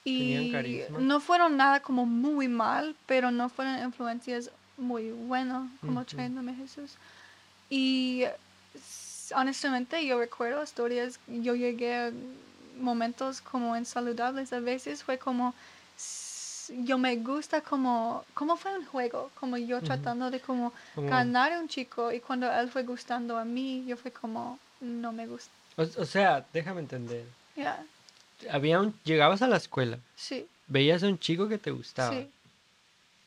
Tenían 0.05 0.45
y 0.45 0.51
carisma. 0.53 0.99
no 0.99 1.21
fueron 1.21 1.57
nada 1.57 1.81
como 1.81 2.05
muy 2.07 2.49
mal, 2.49 2.95
pero 3.07 3.31
no 3.31 3.49
fueron 3.49 3.83
influencias 3.83 4.51
muy 4.77 5.11
buenas 5.11 5.71
como 5.81 6.01
Ujú. 6.01 6.09
trayéndome 6.11 6.55
Jesús. 6.55 6.93
Y 7.71 8.25
honestamente 9.35 10.05
yo 10.05 10.19
recuerdo 10.19 10.63
historias, 10.63 11.19
yo 11.29 11.55
llegué 11.55 11.95
a 11.95 12.13
momentos 12.79 13.41
como 13.41 13.77
insaludables, 13.77 14.53
a 14.53 14.61
veces 14.61 15.03
fue 15.05 15.19
como 15.19 15.55
yo 16.85 16.99
me 16.99 17.17
gusta 17.17 17.61
como 17.61 18.25
como 18.35 18.57
fue 18.57 18.77
un 18.79 18.85
juego, 18.87 19.31
como 19.39 19.57
yo 19.57 19.81
tratando 19.83 20.31
de 20.31 20.41
como 20.41 20.73
Como- 20.95 21.09
ganar 21.11 21.53
a 21.53 21.59
un 21.61 21.69
chico 21.69 22.11
y 22.13 22.21
cuando 22.21 22.51
él 22.53 22.71
fue 22.71 22.83
gustando 22.83 23.37
a 23.39 23.45
mí, 23.45 23.85
yo 23.87 23.97
fue 23.97 24.11
como 24.11 24.59
no 24.81 25.13
me 25.13 25.27
gusta. 25.27 25.51
o, 25.77 25.83
o 25.83 26.05
sea, 26.05 26.45
déjame 26.53 26.81
entender. 26.81 27.25
Ya, 27.57 27.85
Había 28.51 28.81
un, 28.81 28.95
llegabas 29.05 29.43
a 29.43 29.49
la 29.49 29.57
escuela, 29.59 29.99
sí, 30.17 30.47
veías 30.67 31.03
a 31.03 31.07
un 31.09 31.19
chico 31.19 31.49
que 31.49 31.59
te 31.59 31.71
gustaba 31.71 32.13
sí, 32.15 32.29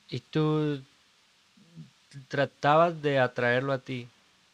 y 0.09 0.19
tú 0.19 0.81
tratabas 2.27 3.01
de 3.01 3.19
atraerlo 3.19 3.73
a 3.73 3.79
ti. 3.79 4.07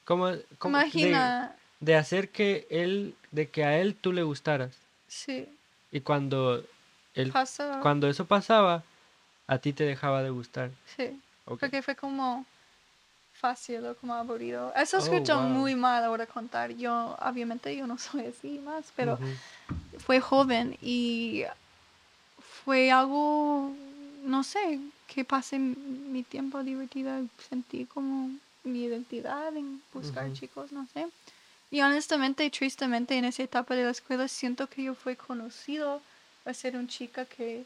¿Cómo, 0.05 0.31
cómo- 0.57 0.77
de- 0.77 0.83
Imagina, 0.83 1.55
de 1.79 1.95
hacer 1.95 2.29
que 2.29 2.67
él, 2.69 3.15
de 3.31 3.49
que 3.49 3.63
a 3.63 3.77
él 3.79 3.95
tú 3.95 4.11
le 4.13 4.23
gustaras. 4.23 4.71
sí, 5.07 5.47
Y 5.91 5.99
cuando 6.01 6.63
él, 7.15 7.31
pasó, 7.31 7.79
cuando 7.81 8.07
eso 8.07 8.25
pasaba, 8.25 8.83
a 9.47 9.57
ti 9.57 9.73
te 9.73 9.83
dejaba 9.83 10.23
de 10.23 10.29
gustar. 10.29 10.71
sí, 10.95 11.19
Ok. 11.45 11.59
porque 11.59 11.81
fue 11.81 11.95
como 11.95 12.45
fácil 13.33 13.85
o 13.85 13.95
como 13.95 14.13
aburrido. 14.13 14.71
Eso 14.75 14.97
Oh, 14.97 14.99
escucho 15.01 15.35
wow. 15.37 15.43
muy 15.49 15.75
mal 15.75 16.03
ahora 16.03 16.25
contar. 16.25 16.71
Yo, 16.75 17.17
obviamente, 17.19 17.75
yo 17.75 17.87
no 17.87 17.97
soy 17.97 18.25
así 18.27 18.59
más, 18.59 18.85
pero 18.95 19.13
Ujú. 19.13 19.99
fue 19.99 20.19
joven 20.21 20.77
y 20.81 21.43
fue 22.63 22.91
algo, 22.91 23.73
no 24.25 24.43
sé, 24.43 24.79
que 25.07 25.23
pasé 25.23 25.59
mi 25.59 26.23
tiempo 26.23 26.63
divertida, 26.63 27.21
sentí 27.49 27.85
como 27.85 28.29
mi 28.63 28.83
identidad 28.85 29.55
en 29.55 29.81
buscar 29.93 30.25
Ujú. 30.27 30.35
chicos, 30.35 30.71
no 30.71 30.87
sé. 30.93 31.07
Y 31.71 31.81
honestamente, 31.81 32.49
tristemente, 32.49 33.17
en 33.17 33.25
esa 33.25 33.43
etapa 33.43 33.75
de 33.75 33.85
la 33.85 33.91
escuela 33.91 34.27
siento 34.27 34.67
que 34.67 34.83
yo 34.83 34.93
fui 34.93 35.15
conocido 35.15 36.01
a 36.51 36.53
ser 36.55 36.75
una 36.77 36.87
chica 36.87 37.25
que 37.25 37.65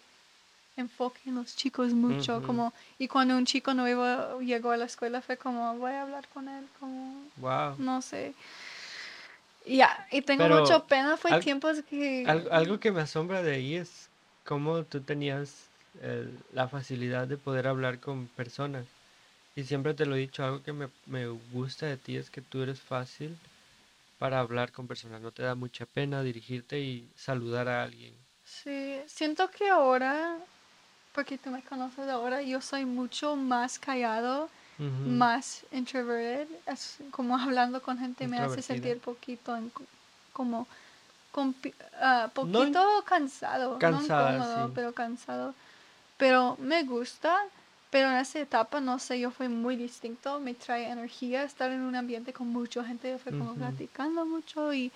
enfoque 0.78 1.22
en 1.28 1.36
los 1.36 1.56
chicos 1.56 1.94
mucho, 1.94 2.42
como, 2.44 2.74
y 3.00 3.08
cuando 3.08 3.38
un 3.38 3.46
chico 3.46 3.74
nuevo 3.74 4.42
llegó 4.42 4.72
a 4.72 4.78
la 4.78 4.86
escuela 4.86 5.22
fue 5.22 5.38
como, 5.38 5.78
voy 5.78 5.92
a 5.94 6.04
hablar 6.04 6.28
con 6.30 6.50
él, 6.50 6.66
como, 6.80 7.32
Wow. 7.38 7.76
no 7.80 8.02
sé. 8.02 8.34
Ya, 9.66 10.08
y 10.12 10.22
tengo 10.22 10.44
Pero 10.44 10.58
mucha 10.60 10.80
pena, 10.86 11.18
fue 11.18 11.32
al- 11.32 11.42
tiempos 11.42 11.82
que... 11.90 12.24
Al- 12.26 12.48
algo 12.52 12.80
que 12.80 12.92
me 12.92 13.02
asombra 13.02 13.44
de 13.44 13.56
ahí 13.56 13.76
es 13.76 14.12
cómo 14.46 14.86
tú 14.86 15.02
tenías 15.04 15.72
eh, 15.96 16.28
la 16.52 16.68
facilidad 16.70 17.28
de 17.28 17.38
poder 17.38 17.68
hablar 17.68 18.00
con 18.00 18.28
personas. 18.30 18.88
Y 19.56 19.64
siempre 19.66 19.94
te 19.96 20.06
lo 20.08 20.16
he 20.16 20.20
dicho, 20.20 20.44
algo 20.46 20.64
que 20.64 20.74
me, 20.74 20.90
me 21.06 21.28
gusta 21.28 21.88
de 21.88 21.98
ti 21.98 22.18
es 22.18 22.32
que 22.32 22.42
tú 22.42 22.64
eres 22.64 22.82
fácil 22.82 23.40
para 24.20 24.40
hablar 24.42 24.72
con 24.74 24.88
personas. 24.88 25.22
No 25.22 25.34
te 25.34 25.44
da 25.44 25.56
mucha 25.56 25.86
pena 25.88 26.24
dirigirte 26.24 26.80
y 26.82 27.12
saludar 27.16 27.70
a 27.70 27.84
alguien. 27.84 28.25
Sí, 28.46 29.00
siento 29.08 29.50
que 29.50 29.70
ahora, 29.70 30.38
porque 31.14 31.38
tú 31.38 31.50
me 31.50 31.62
conoces 31.64 32.08
ahora, 32.10 32.42
yo 32.42 32.62
soy 32.62 32.86
mucho 32.86 33.36
más 33.36 33.80
callado, 33.80 34.50
más 35.06 35.64
introverted, 35.72 36.48
es 36.66 36.98
como 37.12 37.38
hablando 37.38 37.82
con 37.82 37.98
gente 37.98 38.28
me 38.28 38.38
hace 38.40 38.62
sentir 38.62 39.00
poquito 39.00 39.56
en- 39.56 39.72
como 40.34 40.68
ah, 42.02 42.30
No 42.34 42.34
poquito 42.34 43.04
cansado, 43.06 43.78
cansada, 43.80 44.32
no 44.32 44.36
incómodo, 44.38 44.68
sí. 44.68 44.72
pero 44.76 44.94
cansado. 44.94 45.54
Pero 46.18 46.56
me 46.60 46.84
gusta, 46.84 47.38
pero 47.90 48.10
en 48.10 48.18
esa 48.18 48.40
etapa, 48.40 48.80
no 48.80 49.00
sé, 49.00 49.20
yo 49.20 49.32
fui 49.32 49.48
muy 49.50 49.76
distinto, 49.76 50.40
me 50.40 50.54
trae 50.54 50.90
energía 50.90 51.44
estar 51.44 51.72
en 51.72 51.82
un 51.82 51.96
ambiente 51.96 52.32
con 52.32 52.48
mucha 52.48 52.84
gente, 52.84 53.12
yo 53.12 53.20
fui 53.20 53.32
como 53.34 53.54
platicando 53.56 54.26
mucho 54.26 54.74
y, 54.74 54.92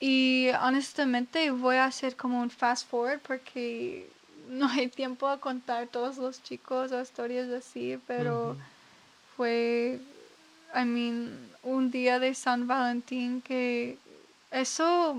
y 0.00 0.48
honestamente 0.60 1.50
voy 1.50 1.76
a 1.76 1.86
hacer 1.86 2.16
como 2.16 2.40
un 2.40 2.50
fast 2.50 2.88
forward 2.88 3.20
porque 3.20 4.08
no 4.48 4.68
hay 4.68 4.88
tiempo 4.88 5.28
a 5.28 5.40
contar 5.40 5.88
todos 5.88 6.18
los 6.18 6.42
chicos 6.42 6.92
o 6.92 7.00
historias 7.00 7.48
así, 7.48 7.98
pero 8.06 8.56
fue, 9.36 10.00
I 10.74 10.84
mean, 10.84 11.50
un 11.62 11.90
día 11.90 12.18
de 12.18 12.34
San 12.34 12.66
Valentín 12.66 13.40
que 13.40 13.98
eso 14.50 15.16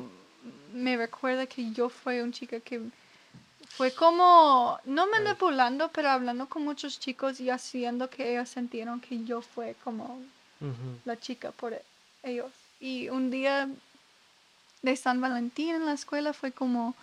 me 0.74 0.96
recuerda 0.98 1.46
que 1.48 1.72
yo 1.72 1.90
fui 1.90 2.20
un 2.20 2.32
chica 2.32 2.60
que 2.60 2.82
fue 3.76 3.92
como, 3.94 4.80
no 4.86 5.08
manipulando, 5.08 5.90
pero 5.92 6.10
hablando 6.10 6.48
con 6.48 6.64
muchos 6.64 7.00
chicos 7.00 7.42
y 7.42 7.50
haciendo 7.50 8.10
que 8.10 8.32
ellos 8.32 8.50
sintieron 8.50 9.02
que 9.02 9.26
yo 9.26 9.42
fue 9.42 9.76
como 9.84 10.22
la 11.04 11.18
chica 11.20 11.52
por 11.52 11.78
ellos. 12.24 12.52
Y 12.80 13.10
un 13.10 13.30
día 13.30 13.68
de 14.86 14.96
San 14.96 15.20
Valentín 15.20 15.76
en 15.76 15.86
la 15.86 15.94
escuela 15.94 16.34
fue 16.34 16.52
como 16.52 16.96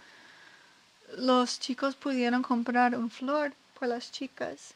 los 1.18 1.60
chicos 1.60 1.94
pudieron 1.94 2.42
comprar 2.42 2.96
un 2.96 3.10
flor 3.10 3.52
por 3.78 3.88
las 3.88 4.10
chicas. 4.10 4.74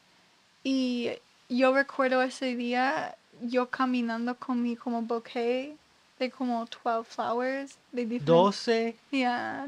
Y 0.63 1.11
yo 1.49 1.75
recuerdo 1.75 2.23
ese 2.23 2.55
día 2.57 3.17
yo 3.41 3.69
caminando 3.71 4.35
con 4.35 4.63
mi 4.63 4.77
como 4.77 5.03
bouquet 5.03 5.77
de 6.19 6.31
como 6.31 6.67
12 6.67 7.05
flowers 7.09 7.79
de 7.93 8.07
diferentes 8.07 8.27
12, 8.27 8.97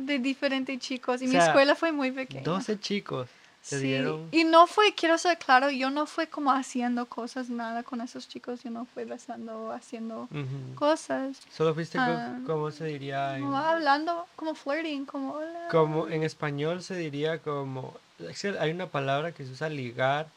de 0.00 0.18
diferentes 0.18 0.78
chicos. 0.78 1.22
Y 1.22 1.26
O 1.26 1.28
mi 1.28 1.36
escuela 1.36 1.74
fue 1.74 1.92
muy 1.92 2.10
pequeña. 2.10 2.42
12 2.42 2.80
chicos 2.80 3.28
te 3.68 3.78
Sí, 3.78 3.86
dieron. 3.86 4.28
Y 4.32 4.44
no 4.44 4.66
fue, 4.66 4.94
quiero 4.94 5.16
ser 5.18 5.38
claro, 5.38 5.70
yo 5.70 5.90
no 5.90 6.06
fue 6.06 6.26
como 6.28 6.50
haciendo 6.52 7.06
cosas, 7.06 7.50
nada 7.50 7.82
con 7.82 8.00
esos 8.00 8.28
chicos, 8.28 8.62
yo 8.62 8.70
no 8.70 8.84
fui 8.86 9.04
besando 9.04 9.72
haciendo 9.72 10.28
cosas. 10.74 11.40
Solo 11.50 11.74
fuiste, 11.74 11.98
¿cómo 12.46 12.70
se 12.70 12.86
diría? 12.86 13.36
en- 13.38 13.44
Como 13.44 13.56
hablando, 13.58 14.26
como 14.36 14.54
flirting, 14.54 15.06
como 15.06 15.32
hola. 15.34 15.68
Como 15.70 16.08
en 16.08 16.22
español 16.22 16.82
se 16.82 16.96
diría 16.96 17.38
como, 17.40 17.94
es 18.18 18.40
que 18.40 18.58
hay 18.58 18.70
una 18.70 18.86
palabra 18.86 19.32
que 19.32 19.44
se 19.44 19.52
usa 19.52 19.68
ligar, 19.68 20.28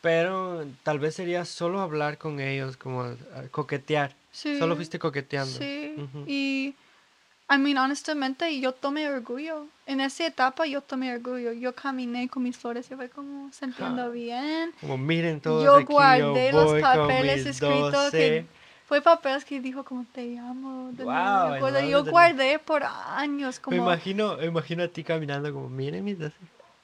pero 0.00 0.64
tal 0.84 0.98
vez 1.00 1.14
sería 1.16 1.44
solo 1.44 1.80
hablar 1.80 2.18
con 2.18 2.38
ellos, 2.38 2.76
como 2.76 3.02
ah, 3.02 3.16
coquetear. 3.50 4.14
Sí, 4.30 4.58
Solo 4.58 4.76
fuiste 4.76 4.98
coqueteando. 4.98 5.58
Sí, 5.58 5.96
y, 6.26 6.74
I 7.48 7.58
mean, 7.58 7.78
honestamente, 7.78 8.58
yo 8.60 8.72
tomé 8.72 9.08
orgullo. 9.08 9.66
En 9.86 10.00
esa 10.00 10.26
etapa 10.26 10.66
yo 10.66 10.80
tomé 10.80 11.14
orgullo. 11.14 11.52
Yo 11.52 11.72
caminé 11.74 12.28
con 12.28 12.42
mis 12.42 12.56
flores 12.56 12.90
y 12.90 12.94
fue 12.96 13.08
como 13.08 13.52
sintiendo 13.52 14.06
Ah, 14.06 14.08
bien. 14.08 14.72
Como 14.80 14.98
miren 14.98 15.40
todos 15.40 15.64
Yo 15.64 15.76
aquí, 15.76 15.86
guardé 15.92 16.50
los 16.52 16.64
voy 16.64 16.82
con 16.82 16.92
papeles 16.92 17.46
escritos 17.46 17.92
12". 17.92 18.10
que 18.10 18.46
fue 18.86 19.00
papeles 19.00 19.44
que 19.44 19.60
dijo 19.60 19.84
como 19.84 20.04
te 20.12 20.36
amo. 20.38 20.90
de 20.92 21.04
Guau, 21.04 21.46
niña", 21.50 21.60
cosa, 21.60 21.80
no, 21.82 21.88
yo 21.88 22.04
guardé 22.04 22.58
por 22.58 22.82
años 22.84 23.60
Me 23.68 23.76
como 23.76 23.82
imagino, 23.90 24.36
me 24.38 24.46
imagino 24.46 24.82
a 24.82 24.88
ti 24.88 25.04
caminando 25.04 25.52
como, 25.52 25.68
miren 25.68 26.04
mis 26.04 26.18
12 26.18 26.34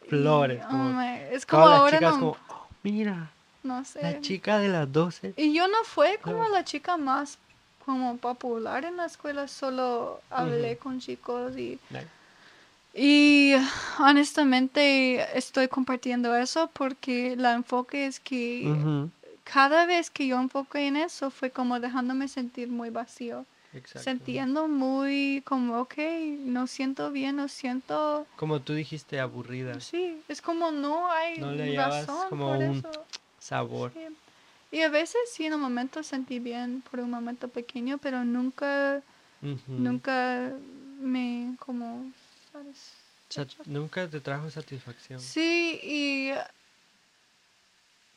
flores. 0.08 0.62
y, 0.62 0.66
Como, 0.68 0.96
oh 0.98 1.00
es 1.00 1.44
como 1.44 1.62
todas 1.64 1.70
las 1.70 1.80
ahora 1.80 1.98
chicas 1.98 2.12
no, 2.14 2.18
como, 2.20 2.36
"Oh, 2.50 2.66
mira, 2.84 3.30
no 3.64 3.84
sé. 3.84 4.00
la 4.02 4.20
chica 4.20 4.58
de 4.60 4.68
las 4.68 4.92
12. 4.92 5.34
Y 5.36 5.52
yo 5.54 5.66
no 5.66 5.82
fue 5.84 6.18
como 6.22 6.46
la 6.48 6.64
chica 6.64 6.96
más 6.96 7.38
como 7.84 8.16
popular 8.16 8.84
en 8.84 8.96
la 8.96 9.06
escuela, 9.06 9.48
solo 9.48 10.20
hablé 10.30 10.72
Ujú. 10.72 10.82
con 10.82 11.00
chicos 11.00 11.56
y 11.56 11.78
Nice. 11.90 12.06
Y 12.94 13.54
honestamente 14.00 15.36
estoy 15.38 15.68
compartiendo 15.68 16.36
eso 16.36 16.68
porque 16.74 17.36
la 17.36 17.54
enfoque 17.54 18.06
es 18.06 18.20
que 18.20 18.68
Ujú, 18.68 19.10
cada 19.44 19.86
vez 19.86 20.10
que 20.10 20.26
yo 20.26 20.38
enfoqué 20.38 20.86
en 20.88 20.96
eso 20.96 21.30
fue 21.30 21.50
como 21.50 21.80
dejándome 21.80 22.28
sentir 22.28 22.68
muy 22.68 22.90
vacío, 22.90 23.46
sintiendo 23.96 24.68
muy 24.68 25.42
como, 25.46 25.80
ok, 25.80 25.94
no 26.44 26.66
siento 26.66 27.10
bien, 27.10 27.36
no 27.36 27.48
siento... 27.48 28.26
Como 28.36 28.60
tú 28.60 28.74
dijiste, 28.74 29.20
aburrida. 29.20 29.80
Sí, 29.80 30.22
es 30.28 30.42
como 30.42 30.70
no 30.70 31.10
hay 31.10 31.38
No 31.38 31.52
le 31.52 31.74
razón 31.74 32.28
como 32.28 32.46
por 32.46 32.62
un 32.62 32.78
eso. 32.78 33.06
Sabor. 33.38 33.92
Sí. 33.94 34.06
Y 34.72 34.80
a 34.80 34.88
veces 34.88 35.20
sí, 35.32 35.44
en 35.44 35.54
un 35.54 35.60
momento 35.60 36.02
sentí 36.02 36.38
bien 36.38 36.82
por 36.90 37.00
un 37.00 37.10
momento 37.10 37.46
pequeño, 37.48 37.98
pero 37.98 38.24
nunca, 38.24 39.02
nunca 39.68 40.50
me 41.00 41.54
como... 41.58 42.10
¿sabes? 42.50 42.92
Sa- 43.28 43.46
nunca 43.66 44.08
te 44.08 44.20
trajo 44.20 44.50
satisfacción. 44.50 45.20
Sí, 45.20 45.78
y 45.82 46.32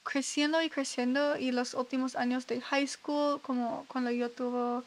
creciendo 0.04 0.62
y 0.62 0.70
creciendo 0.70 1.38
y 1.38 1.52
los 1.52 1.74
últimos 1.74 2.15
años 2.15 2.48
de 2.48 2.62
high 2.62 2.88
school, 2.88 3.41
como 3.41 3.86
cuando 3.88 4.12
yo 4.12 4.30
tuve 4.30 4.84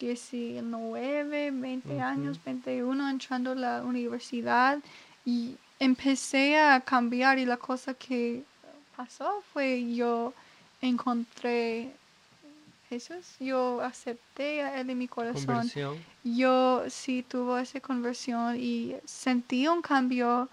19, 0.00 1.50
20 1.50 1.94
Ujú. 1.96 2.02
años, 2.02 2.38
21, 2.44 3.10
entrando 3.10 3.52
a 3.52 3.54
la 3.54 3.82
universidad 3.82 4.78
y 5.26 5.56
empecé 5.78 6.58
a 6.58 6.80
cambiar 6.80 7.38
y 7.38 7.44
la 7.46 7.56
cosa 7.56 7.94
que 7.94 8.42
pasó 8.96 9.42
fue 9.52 9.94
yo 9.94 10.32
encontré 10.88 11.92
Jesús, 12.88 13.36
yo 13.40 13.80
acepté 13.80 14.62
a 14.62 14.80
Él 14.80 14.90
en 14.90 14.98
mi 14.98 15.08
corazón. 15.08 15.46
Conversión. 15.46 15.98
Yo 16.22 16.84
sí 16.88 17.24
tuve 17.26 17.62
esa 17.62 17.80
conversión 17.80 18.56
y 18.58 18.96
sentí 19.04 19.66
un 19.66 19.82
cambio 19.82 20.48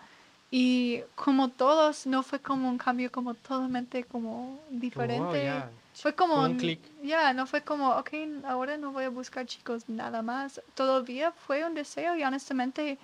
y 0.49 1.01
como 1.15 1.47
todos, 1.47 2.05
no 2.05 2.23
fue 2.23 2.39
como 2.39 2.69
un 2.69 2.77
cambio 2.77 3.09
como 3.09 3.33
totalmente 3.33 4.03
como 4.03 4.59
diferente. 4.69 5.23
wow, 5.23 5.33
ya. 5.33 5.71
Fue 5.93 6.13
como, 6.13 6.41
un 6.43 6.57
clic. 6.57 6.79
ya, 7.03 7.33
no 7.33 7.45
fue 7.45 7.61
como, 7.61 7.91
ok, 7.91 8.09
ahora 8.45 8.77
no 8.77 8.91
voy 8.91 9.05
a 9.05 9.09
buscar 9.09 9.45
chicos 9.45 9.87
nada 9.87 10.21
más. 10.21 10.61
Todavía 10.73 11.31
fue 11.31 11.65
un 11.65 11.73
deseo 11.73 12.15
y 12.15 12.23
honestamente 12.23 12.97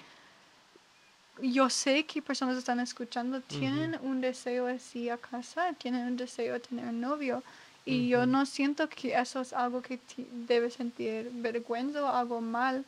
yo 1.42 1.70
sé 1.70 2.06
que 2.06 2.22
personas 2.22 2.58
están 2.58 2.80
escuchando, 2.80 3.42
tienen 3.42 3.98
un 4.02 4.22
deseo 4.22 4.68
así 4.68 5.10
a 5.10 5.18
casar, 5.18 5.76
tienen 5.76 6.06
un 6.08 6.18
deseo 6.18 6.56
a 6.56 6.60
tener 6.60 6.86
un 6.86 7.02
novio. 7.02 7.44
Y 7.86 8.10
yo 8.10 8.26
no 8.26 8.46
siento 8.46 8.90
que 8.90 9.14
eso 9.18 9.40
es 9.42 9.54
algo 9.54 9.82
que 9.82 9.98
ti- 9.98 10.28
debe 10.48 10.70
sentir 10.70 11.30
vergüenza 11.34 12.04
o 12.04 12.08
algo 12.08 12.42
mal, 12.42 12.84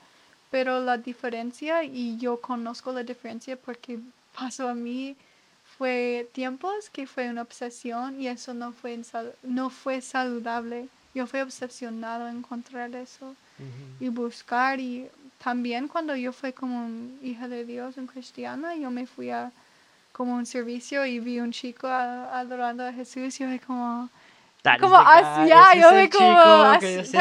pero 0.52 0.80
la 0.84 0.98
diferencia, 0.98 1.84
y 1.84 2.18
yo 2.18 2.42
conozco 2.42 2.92
la 2.92 3.04
diferencia 3.04 3.56
porque 3.56 4.00
pasó 4.38 4.68
a 4.68 4.74
mí, 4.74 5.16
fue 5.78 6.28
tiempos 6.34 6.90
que 6.90 7.08
fue 7.08 7.30
una 7.30 7.44
obsesión 7.44 8.20
y 8.22 8.28
eso 8.28 8.54
no 8.54 8.74
fue, 8.74 9.00
no 9.44 9.70
fue 9.70 10.02
saludable. 10.02 10.90
Yo 11.16 11.26
fui 11.28 11.40
obsesionado 11.40 12.28
en 12.28 12.38
encontrar 12.38 12.94
eso 12.96 13.36
y 14.00 14.10
buscar 14.10 14.80
y 14.80 15.10
también 15.44 15.88
cuando 15.88 16.16
yo 16.16 16.32
fui 16.32 16.54
como 16.54 16.86
un 16.86 17.20
hija 17.24 17.48
de 17.48 17.66
Dios, 17.66 17.98
un 17.98 18.08
cristiana, 18.08 18.76
yo 18.76 18.92
me 18.92 19.06
fui 19.08 19.30
a 19.32 19.52
como 20.12 20.36
un 20.36 20.46
servicio 20.46 21.06
y 21.06 21.20
vi 21.20 21.40
un 21.40 21.52
chico 21.52 21.88
a- 21.88 22.40
adorando 22.40 22.86
a 22.86 22.92
Jesús 22.94 23.40
y 23.40 23.44
yo 23.44 23.48
fue 23.50 23.60
como 23.60 24.10
Tal 24.62 24.80
como 24.80 24.98
ese 24.98 25.80
yo 25.80 25.92
me 25.94 26.10
como 26.10 26.34
yo 26.34 26.64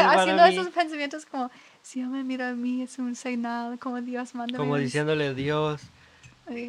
haciendo 0.09 0.43
esos 0.45 0.69
pensamientos 0.69 1.25
como 1.25 1.49
si 1.81 2.01
él 2.01 2.07
me 2.07 2.23
mira 2.23 2.49
a 2.49 2.53
mí 2.53 2.81
es 2.81 2.99
un 2.99 3.15
señal, 3.15 3.79
como 3.79 4.01
Dios 4.01 4.35
manda 4.35 4.57
Como 4.57 4.77
diciéndole, 4.77 5.33
Dios, 5.33 5.81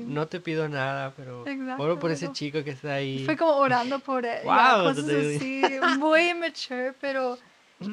no 0.07 0.29
te 0.29 0.41
pido 0.41 0.69
nada, 0.69 1.13
pero 1.17 1.47
Exacto, 1.47 1.83
oro 1.83 1.99
por 1.99 2.11
ese 2.11 2.33
chico 2.33 2.63
que 2.63 2.71
está 2.71 2.95
ahí. 2.95 3.25
Fue 3.25 3.37
como 3.37 3.57
orando 3.57 3.99
por 3.99 4.25
él, 4.25 4.45
Wow, 4.45 4.85
cosas 4.85 5.09
así, 5.09 5.79
muy 5.99 6.31
immature, 6.31 6.95
pero 7.01 7.39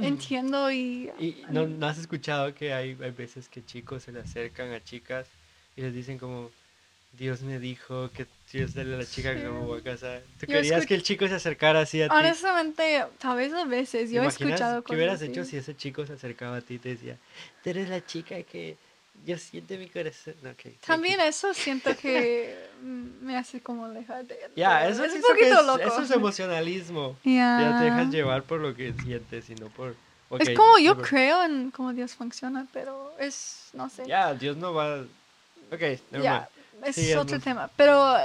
entiendo 0.01 0.71
y 0.71 1.09
Y 1.19 1.45
no, 1.49 1.65
no 1.67 1.87
has 1.87 1.97
escuchado 1.97 2.53
que 2.53 2.73
hay, 2.73 2.97
hay 3.01 3.11
veces 3.11 3.49
que 3.49 3.63
chicos 3.65 4.03
se 4.03 4.11
le 4.11 4.19
acercan 4.19 4.71
a 4.73 4.83
chicas 4.83 5.27
y 5.75 5.81
les 5.81 5.93
dicen 5.93 6.17
como, 6.17 6.51
Dios 7.17 7.41
me 7.41 7.59
dijo 7.59 8.11
que 8.11 8.27
si 8.45 8.59
es 8.59 8.73
de 8.75 8.85
la 8.85 9.05
chica 9.05 9.33
que 9.33 9.39
Sí. 9.39 9.45
me 9.45 9.65
voy 9.65 9.79
a 9.79 9.83
casar. 9.83 10.21
¿Tú 10.39 10.45
Yo 10.47 10.53
querías 10.53 10.85
que 10.85 10.95
el 10.95 11.03
chico 11.03 11.27
se 11.27 11.35
acercara 11.35 11.81
así 11.81 12.01
a 12.01 12.09
ti? 12.09 12.15
honestamente, 12.19 13.05
tal 13.19 13.37
vez 13.37 13.53
a 13.53 13.65
veces 13.65 14.11
yo 14.11 14.21
he 14.23 14.23
¿Imaginas 14.23 14.61
escuchado 14.61 14.83
¿Qué 14.83 14.95
cosas 14.95 14.97
hubieras 14.97 15.21
así. 15.21 15.31
hecho 15.31 15.43
si 15.45 15.57
ese 15.57 15.75
chico 15.75 16.05
se 16.05 16.13
acercaba 16.13 16.57
a 16.57 16.61
ti 16.61 16.75
y 16.75 16.79
te 16.79 16.89
decía, 16.89 17.17
tú 17.63 17.69
eres 17.69 17.89
la 17.89 18.05
chica 18.05 18.41
que 18.43 18.77
yo 19.25 19.37
siento 19.37 19.73
en 19.73 19.81
mi 19.81 19.89
corazón? 19.89 20.35
No, 20.41 20.51
ok, 20.51 20.61
También 20.85 21.19
eso 21.21 21.53
siento 21.53 21.95
que 21.97 22.55
me 22.81 23.37
hace 23.37 23.61
como 23.61 23.85
alejar 23.85 24.25
de. 24.25 24.37
Ya, 24.55 24.79
pero 24.79 24.91
eso, 24.93 25.03
es 25.05 25.13
un 25.15 25.21
poquito 25.21 25.59
es, 25.59 25.65
loco. 25.65 25.79
eso 25.81 26.01
es 26.01 26.11
emocionalismo. 26.11 27.17
Ya. 27.23 27.57
Ya 27.61 27.77
te 27.79 27.85
dejas 27.85 28.07
llevar 28.09 28.43
por 28.43 28.59
lo 28.59 28.75
que 28.75 28.93
sientes 28.93 29.49
y 29.49 29.55
no 29.55 29.67
por... 29.67 29.95
ok, 30.29 30.41
Es 30.41 30.57
como 30.57 30.77
yo 30.79 30.93
digo, 30.95 31.07
creo 31.07 31.43
en 31.43 31.71
cómo 31.71 31.93
Dios 31.93 32.13
funciona, 32.13 32.67
pero 32.71 33.13
es, 33.19 33.69
no 33.73 33.89
sé. 33.89 34.05
Ya, 34.07 34.33
Dios 34.33 34.55
no 34.57 34.73
va... 34.73 35.01
Ok, 35.71 35.81
never 36.11 36.47
es 36.85 36.95
Sí, 36.95 37.11
es 37.11 37.17
otro 37.17 37.35
más- 37.37 37.43
tema. 37.43 37.69
Pero 37.75 38.15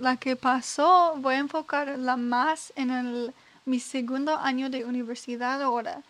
la 0.00 0.16
que 0.16 0.36
pasó, 0.36 1.14
voy 1.18 1.34
a 1.34 1.38
enfocarla 1.38 2.16
más 2.16 2.72
en 2.76 2.90
el, 2.90 3.34
mi 3.66 3.78
segundo 3.78 4.36
año 4.36 4.70
de 4.70 4.84
universidad 4.84 5.60
ahora. 5.62 6.02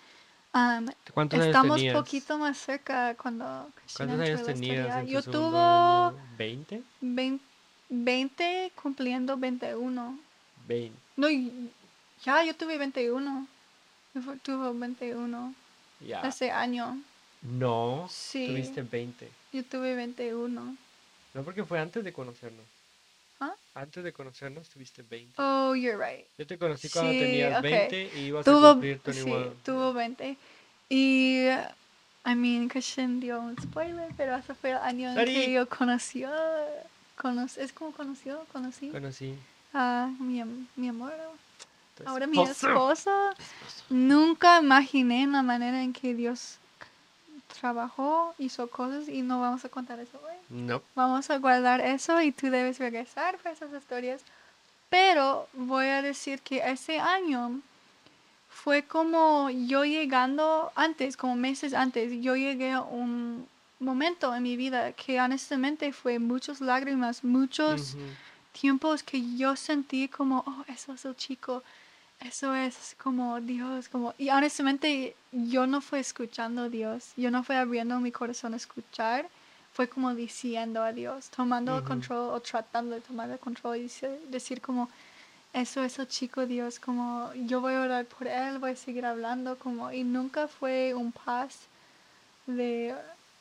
Am, 0.56 0.86
¿Cuántos 1.12 1.40
estamos 1.44 1.80
años 1.80 1.94
poquito 1.94 2.38
más 2.38 2.56
cerca 2.56 3.16
cuando 3.16 3.68
Cristina 3.74 4.06
¿Cuántos 4.06 4.28
años 4.28 4.44
tenías 4.44 4.86
Yo 5.08 5.18
año? 5.18 6.16
¿20? 6.38 6.80
20, 7.00 7.44
20 7.88 8.72
cumpliendo 8.80 9.36
21. 9.36 10.16
20. 10.68 10.96
No, 11.16 11.26
ya, 12.24 12.44
yo 12.44 12.54
tuve 12.54 12.78
21. 12.78 13.48
Yo 14.14 14.20
tuve 14.44 14.78
21 14.78 15.54
Ya. 15.98 16.20
ese 16.20 16.52
año. 16.52 17.02
No, 17.42 18.06
Sí. 18.08 18.46
tuviste 18.46 18.82
20. 18.82 19.28
Yo 19.52 19.64
tuve 19.64 19.96
21. 19.96 20.76
No, 21.34 21.42
porque 21.42 21.64
fue 21.64 21.80
antes 21.80 22.04
de 22.04 22.12
conocernos. 22.12 22.64
¿Ah? 23.44 23.54
Antes 23.74 24.04
de 24.04 24.12
conocernos 24.12 24.68
tuviste 24.68 25.02
20. 25.02 25.34
Oh, 25.38 25.74
you're 25.74 25.96
right. 25.98 26.26
Yo 26.38 26.46
te 26.46 26.56
conocí 26.58 26.88
cuando 26.88 27.12
Sí, 27.12 27.18
tenías 27.18 27.56
ok. 27.58 27.62
20 27.62 28.10
y 28.16 28.20
ibas 28.26 28.46
a 28.46 28.50
Tuvo, 28.50 28.72
cumplir 28.72 28.96
sí, 29.04 29.10
21. 29.10 29.54
tuvo 29.64 29.92
20. 29.92 30.36
Y, 30.88 31.48
I 32.26 32.34
mean, 32.36 32.68
Christian 32.68 33.20
dio 33.20 33.40
un 33.40 33.56
spoiler, 33.60 34.10
pero 34.16 34.36
ese 34.36 34.54
fue 34.54 34.70
el 34.70 34.76
año 34.78 35.10
en 35.10 35.16
que 35.26 35.50
yo 35.52 35.68
conoció, 35.68 36.30
conoc- 37.18 37.58
es 37.58 37.72
como 37.72 37.92
conoció, 37.92 38.46
conocí 38.52 38.88
Conocí. 38.90 39.34
a 39.72 40.08
mi, 40.20 40.42
mi 40.76 40.88
amor. 40.88 41.12
Ahora 42.06 42.26
mi 42.26 42.42
esposo. 42.42 42.68
esposo. 42.70 43.90
Nunca 43.90 44.60
imaginé 44.60 45.26
la 45.26 45.42
manera 45.42 45.82
en 45.82 45.92
que 45.92 46.14
Dios 46.14 46.58
trabajó, 47.58 48.34
hizo 48.38 48.68
cosas 48.68 49.08
y 49.08 49.22
no 49.22 49.40
vamos 49.40 49.64
a 49.64 49.68
contar 49.68 49.98
eso 50.00 50.20
hoy. 50.24 50.36
No. 50.48 50.82
Vamos 50.94 51.30
a 51.30 51.38
guardar 51.38 51.80
eso 51.80 52.20
y 52.20 52.32
tú 52.32 52.50
debes 52.50 52.78
regresar 52.78 53.38
por 53.38 53.52
esas 53.52 53.72
historias. 53.72 54.22
Pero 54.90 55.48
voy 55.54 55.86
a 55.86 56.02
decir 56.02 56.40
que 56.40 56.58
ese 56.58 57.00
año 57.00 57.60
fue 58.48 58.84
como 58.84 59.50
yo 59.50 59.84
llegando 59.84 60.70
antes, 60.74 61.16
como 61.16 61.34
meses 61.36 61.74
antes, 61.74 62.12
yo 62.22 62.36
llegué 62.36 62.72
a 62.72 62.82
un 62.82 63.46
momento 63.80 64.34
en 64.34 64.42
mi 64.42 64.56
vida 64.56 64.92
que 64.92 65.20
honestamente 65.20 65.92
fue 65.92 66.18
muchas 66.18 66.60
lágrimas, 66.60 67.24
muchos 67.24 67.94
Ujú. 67.94 68.04
tiempos 68.52 69.02
que 69.02 69.36
yo 69.36 69.56
sentí 69.56 70.08
como, 70.08 70.44
oh, 70.46 70.64
eso 70.68 70.94
es 70.94 71.04
el 71.04 71.16
chico, 71.16 71.62
eso 72.24 72.54
es 72.54 72.96
como 73.02 73.40
Dios, 73.40 73.88
como, 73.88 74.14
y 74.18 74.30
honestamente 74.30 75.14
yo 75.30 75.66
no 75.66 75.80
fui 75.80 75.98
escuchando 75.98 76.62
a 76.62 76.68
Dios, 76.68 77.12
yo 77.16 77.30
no 77.30 77.44
fui 77.44 77.56
abriendo 77.56 78.00
mi 78.00 78.10
corazón 78.10 78.54
a 78.54 78.56
escuchar, 78.56 79.28
fue 79.72 79.88
como 79.88 80.14
diciendo 80.14 80.82
a 80.82 80.92
Dios, 80.92 81.28
tomando 81.30 81.76
el 81.76 81.84
control 81.84 82.30
o 82.30 82.40
tratando 82.40 82.94
de 82.94 83.00
tomar 83.00 83.28
el 83.30 83.38
control 83.38 83.76
y 83.76 83.90
decir 84.30 84.60
como, 84.60 84.88
eso 85.52 85.84
es 85.84 85.98
el 85.98 86.08
chico 86.08 86.46
Dios, 86.46 86.78
como 86.78 87.30
yo 87.34 87.60
voy 87.60 87.74
a 87.74 87.82
orar 87.82 88.06
por 88.06 88.26
él, 88.26 88.58
voy 88.58 88.70
a 88.72 88.76
seguir 88.76 89.04
hablando, 89.04 89.58
como, 89.58 89.92
y 89.92 90.02
nunca 90.02 90.48
fue 90.48 90.94
un 90.94 91.12
paz 91.12 91.60
de 92.46 92.94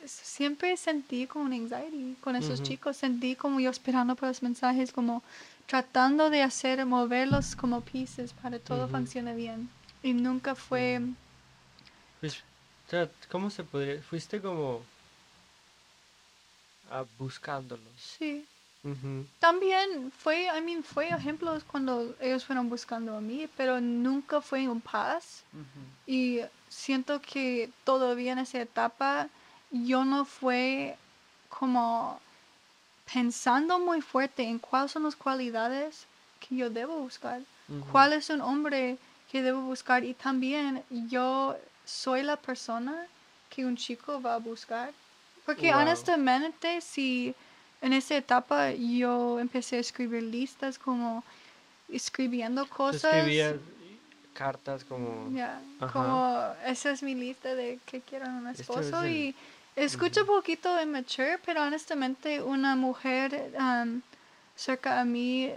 siempre 0.05 0.75
sentí 0.77 1.27
como 1.27 1.45
un 1.45 1.53
anxiety 1.53 2.15
con 2.21 2.35
esos 2.35 2.61
chicos, 2.61 2.97
sentí 2.97 3.35
como 3.35 3.59
yo 3.59 3.69
esperando 3.69 4.15
por 4.15 4.27
los 4.27 4.43
mensajes, 4.43 4.91
como 4.91 5.23
tratando 5.65 6.29
de 6.29 6.41
hacer, 6.41 6.85
moverlos 6.85 7.55
como 7.55 7.81
pieces 7.81 8.33
para 8.33 8.57
que 8.57 8.65
todo 8.65 8.87
funcione 8.87 9.35
bien. 9.35 9.69
Y 10.01 10.13
nunca 10.13 10.55
fue, 10.55 11.01
Pues, 12.19 12.43
¿cómo 13.29 13.49
se 13.49 13.63
podría? 13.63 14.01
Fuiste 14.01 14.41
como 14.41 14.81
buscándolos. 17.17 17.93
sí. 17.97 18.45
También 19.39 20.11
fue, 20.11 20.47
I 20.47 20.61
mean, 20.61 20.83
fue 20.83 21.09
ejemplos 21.09 21.63
cuando 21.63 22.15
ellos 22.19 22.43
fueron 22.43 22.69
buscando 22.69 23.15
a 23.15 23.21
mí, 23.21 23.47
pero 23.55 23.79
nunca 23.79 24.41
fue 24.41 24.67
un 24.67 24.81
paz. 24.81 25.43
Y 26.05 26.41
siento 26.67 27.21
que 27.21 27.69
todavía 27.85 28.33
en 28.33 28.39
esa 28.39 28.59
etapa 28.59 29.29
yo 29.71 30.03
no 30.03 30.25
fue 30.25 30.97
como 31.49 32.19
pensando 33.11 33.79
muy 33.79 34.01
fuerte 34.01 34.43
en 34.43 34.59
cuáles 34.59 34.91
son 34.91 35.03
las 35.03 35.15
cualidades 35.15 36.05
que 36.39 36.55
yo 36.55 36.69
debo 36.69 36.97
buscar. 36.99 37.41
Ujú. 37.69 37.91
cuál 37.93 38.11
es 38.11 38.29
un 38.29 38.41
hombre 38.41 38.97
que 39.31 39.41
debo 39.41 39.61
buscar 39.61 40.03
y 40.03 40.13
también 40.13 40.83
yo 41.09 41.55
soy 41.85 42.21
la 42.21 42.35
persona 42.35 43.07
que 43.49 43.65
un 43.65 43.77
chico 43.77 44.21
va 44.21 44.35
a 44.35 44.37
buscar. 44.39 44.91
Porque 45.45 45.71
Wow. 45.71 45.81
honestamente, 45.81 46.81
si 46.81 47.33
en 47.81 47.93
esa 47.93 48.17
etapa 48.17 48.71
yo 48.71 49.39
empecé 49.39 49.77
a 49.77 49.79
escribir 49.79 50.23
listas 50.23 50.77
como 50.77 51.23
escribiendo 51.89 52.67
cosas. 52.67 53.03
escribías 53.05 53.55
cartas 54.33 54.83
como... 54.83 55.31
Ajá. 55.79 55.91
como 55.93 56.35
esa 56.65 56.91
es 56.91 57.01
mi 57.03 57.15
lista 57.15 57.55
de 57.55 57.79
que 57.85 58.01
quiero 58.01 58.27
un 58.27 58.47
Este 58.47 58.63
es 58.63 58.69
esposo 58.69 59.03
el- 59.03 59.11
y 59.11 59.35
escucho 59.75 60.21
un 60.21 60.27
poquito 60.27 60.81
immature, 60.81 61.39
pero 61.45 61.63
honestamente 61.63 62.41
una 62.41 62.75
mujer 62.75 63.51
um, 63.59 64.01
cerca 64.55 64.99
a 64.99 65.05
mí, 65.05 65.51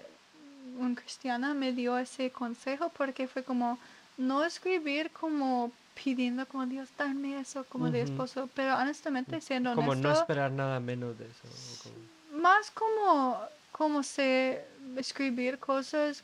una 0.78 0.94
cristiana, 0.94 1.54
me 1.54 1.72
dio 1.72 1.96
ese 1.98 2.30
consejo 2.30 2.90
porque 2.96 3.28
fue 3.28 3.42
como 3.42 3.78
no 4.16 4.44
escribir 4.44 5.10
como 5.10 5.70
pidiendo 6.02 6.46
como 6.46 6.66
Dios, 6.66 6.88
darme 6.98 7.40
eso 7.40 7.64
como 7.64 7.90
de 7.90 8.02
Ujú. 8.02 8.12
esposo. 8.12 8.48
Pero 8.54 8.76
honestamente, 8.76 9.40
siendo 9.40 9.74
Como 9.74 9.94
no 9.94 10.12
esperar 10.12 10.50
nada 10.50 10.78
menos 10.80 11.18
de 11.18 11.24
eso. 11.26 11.48
como- 11.82 12.42
más 12.42 12.70
como, 12.70 13.40
como 13.72 14.02
sé 14.02 14.64
escribir 14.96 15.58
cosas 15.58 16.22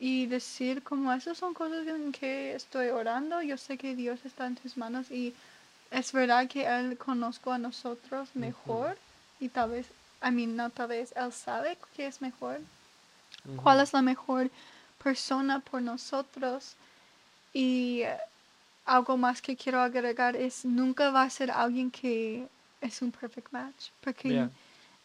y 0.00 0.26
decir 0.26 0.82
como 0.82 1.12
esas 1.12 1.36
son 1.36 1.52
cosas 1.54 1.86
en 1.86 2.12
que 2.12 2.54
estoy 2.54 2.88
orando. 2.88 3.42
Yo 3.42 3.56
sé 3.58 3.76
que 3.76 3.94
Dios 3.94 4.20
está 4.24 4.46
en 4.46 4.54
tus 4.56 4.76
manos 4.76 5.10
y 5.10 5.34
es 5.90 6.12
verdad 6.12 6.48
que 6.48 6.66
Él 6.66 6.96
conozco 6.98 7.52
a 7.52 7.58
nosotros 7.58 8.28
mejor 8.34 8.96
y 9.40 9.48
tal 9.48 9.70
vez, 9.70 9.86
a 10.20 10.30
mí 10.30 10.46
no 10.46 10.70
tal 10.70 10.88
vez, 10.88 11.12
Él 11.16 11.32
sabe 11.32 11.78
que 11.96 12.06
es 12.06 12.20
mejor. 12.20 12.60
¿Cuál 13.62 13.80
es 13.80 13.92
la 13.92 14.02
mejor 14.02 14.50
persona 15.02 15.60
por 15.60 15.80
nosotros? 15.80 16.74
Y 17.54 18.02
eh, 18.02 18.16
algo 18.84 19.16
más 19.16 19.40
que 19.40 19.56
quiero 19.56 19.80
agregar 19.80 20.36
es 20.36 20.64
nunca 20.64 21.10
va 21.10 21.22
a 21.22 21.30
ser 21.30 21.50
alguien 21.50 21.90
que 21.90 22.46
es 22.80 23.00
un 23.02 23.10
perfect 23.10 23.50
match, 23.52 23.90
porque 24.02 24.48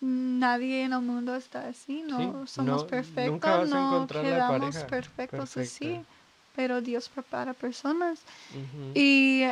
nadie 0.01 0.83
en 0.83 0.93
el 0.93 1.01
mundo 1.01 1.35
está 1.35 1.67
así, 1.67 2.03
no 2.03 2.45
Sí, 2.45 2.53
somos 2.53 2.83
no- 2.83 2.87
perfectos, 2.87 3.69
no 3.69 4.07
quedamos 4.07 4.75
perfectos 4.89 5.57
así, 5.57 6.01
pero 6.55 6.81
Dios 6.81 7.07
prepara 7.09 7.53
personas. 7.53 8.19
Y 8.93 9.43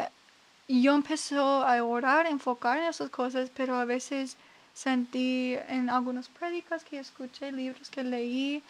yo 0.79 0.93
empecé 0.93 1.35
a 1.37 1.83
orar, 1.83 2.27
enfocar 2.27 2.77
en 2.77 2.85
esas 2.85 3.09
cosas, 3.09 3.49
pero 3.55 3.75
a 3.75 3.85
veces 3.85 4.37
sentí 4.73 5.55
en 5.67 5.89
algunas 5.89 6.29
prédicas 6.29 6.83
que 6.83 6.99
escuché, 6.99 7.51
libros 7.51 7.89
que 7.89 8.03
leí, 8.03 8.63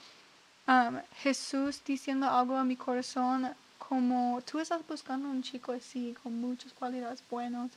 um, 0.67 0.97
Jesús 1.17 1.81
diciendo 1.85 2.27
algo 2.27 2.55
a 2.55 2.63
mi 2.63 2.75
corazón 2.75 3.53
como 3.77 4.41
tú 4.49 4.59
estás 4.59 4.81
buscando 4.87 5.29
un 5.29 5.43
chico 5.43 5.73
así, 5.73 6.15
con 6.23 6.39
muchas 6.39 6.71
cualidades 6.71 7.21
buenas, 7.29 7.71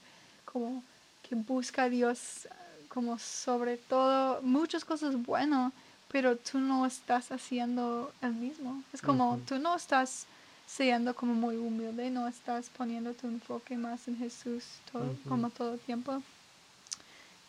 como 0.45 0.83
que 1.29 1.35
busca 1.35 1.85
a 1.85 1.89
Dios 1.89 2.47
como 2.89 3.19
sobre 3.19 3.77
todo 3.77 4.41
muchas 4.43 4.85
cosas 4.85 5.21
buenas, 5.21 5.73
pero 6.13 6.37
tú 6.37 6.61
no 6.61 6.87
estás 6.87 7.33
haciendo 7.33 8.13
el 8.23 8.33
mismo. 8.33 8.85
Es 8.93 9.03
como 9.03 9.33
Ujú. 9.33 9.43
tú 9.47 9.59
no 9.59 9.75
estás 9.75 10.27
siendo 10.77 11.15
como 11.15 11.35
muy 11.35 11.57
humilde, 11.57 12.11
no 12.11 12.27
estás 12.27 12.69
poniendo 12.69 13.13
tu 13.13 13.29
enfoque 13.29 13.77
más 13.77 14.09
en 14.09 14.17
Jesús 14.17 14.65
todo, 14.91 15.05
Ujú. 15.05 15.29
como 15.29 15.51
todo 15.51 15.75
el 15.75 15.81
tiempo. 15.81 16.21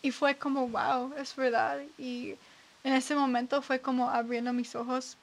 Y 0.03 0.11
fue 0.11 0.35
como, 0.35 0.67
wow, 0.67 1.13
es 1.17 1.35
verdad. 1.35 1.79
Y 1.97 2.35
en 2.83 2.93
ese 2.93 3.15
momento 3.15 3.61
fue 3.63 3.79
como 3.79 4.09
abriendo 4.09 4.53
mis 4.53 4.75
ojos 4.75 5.17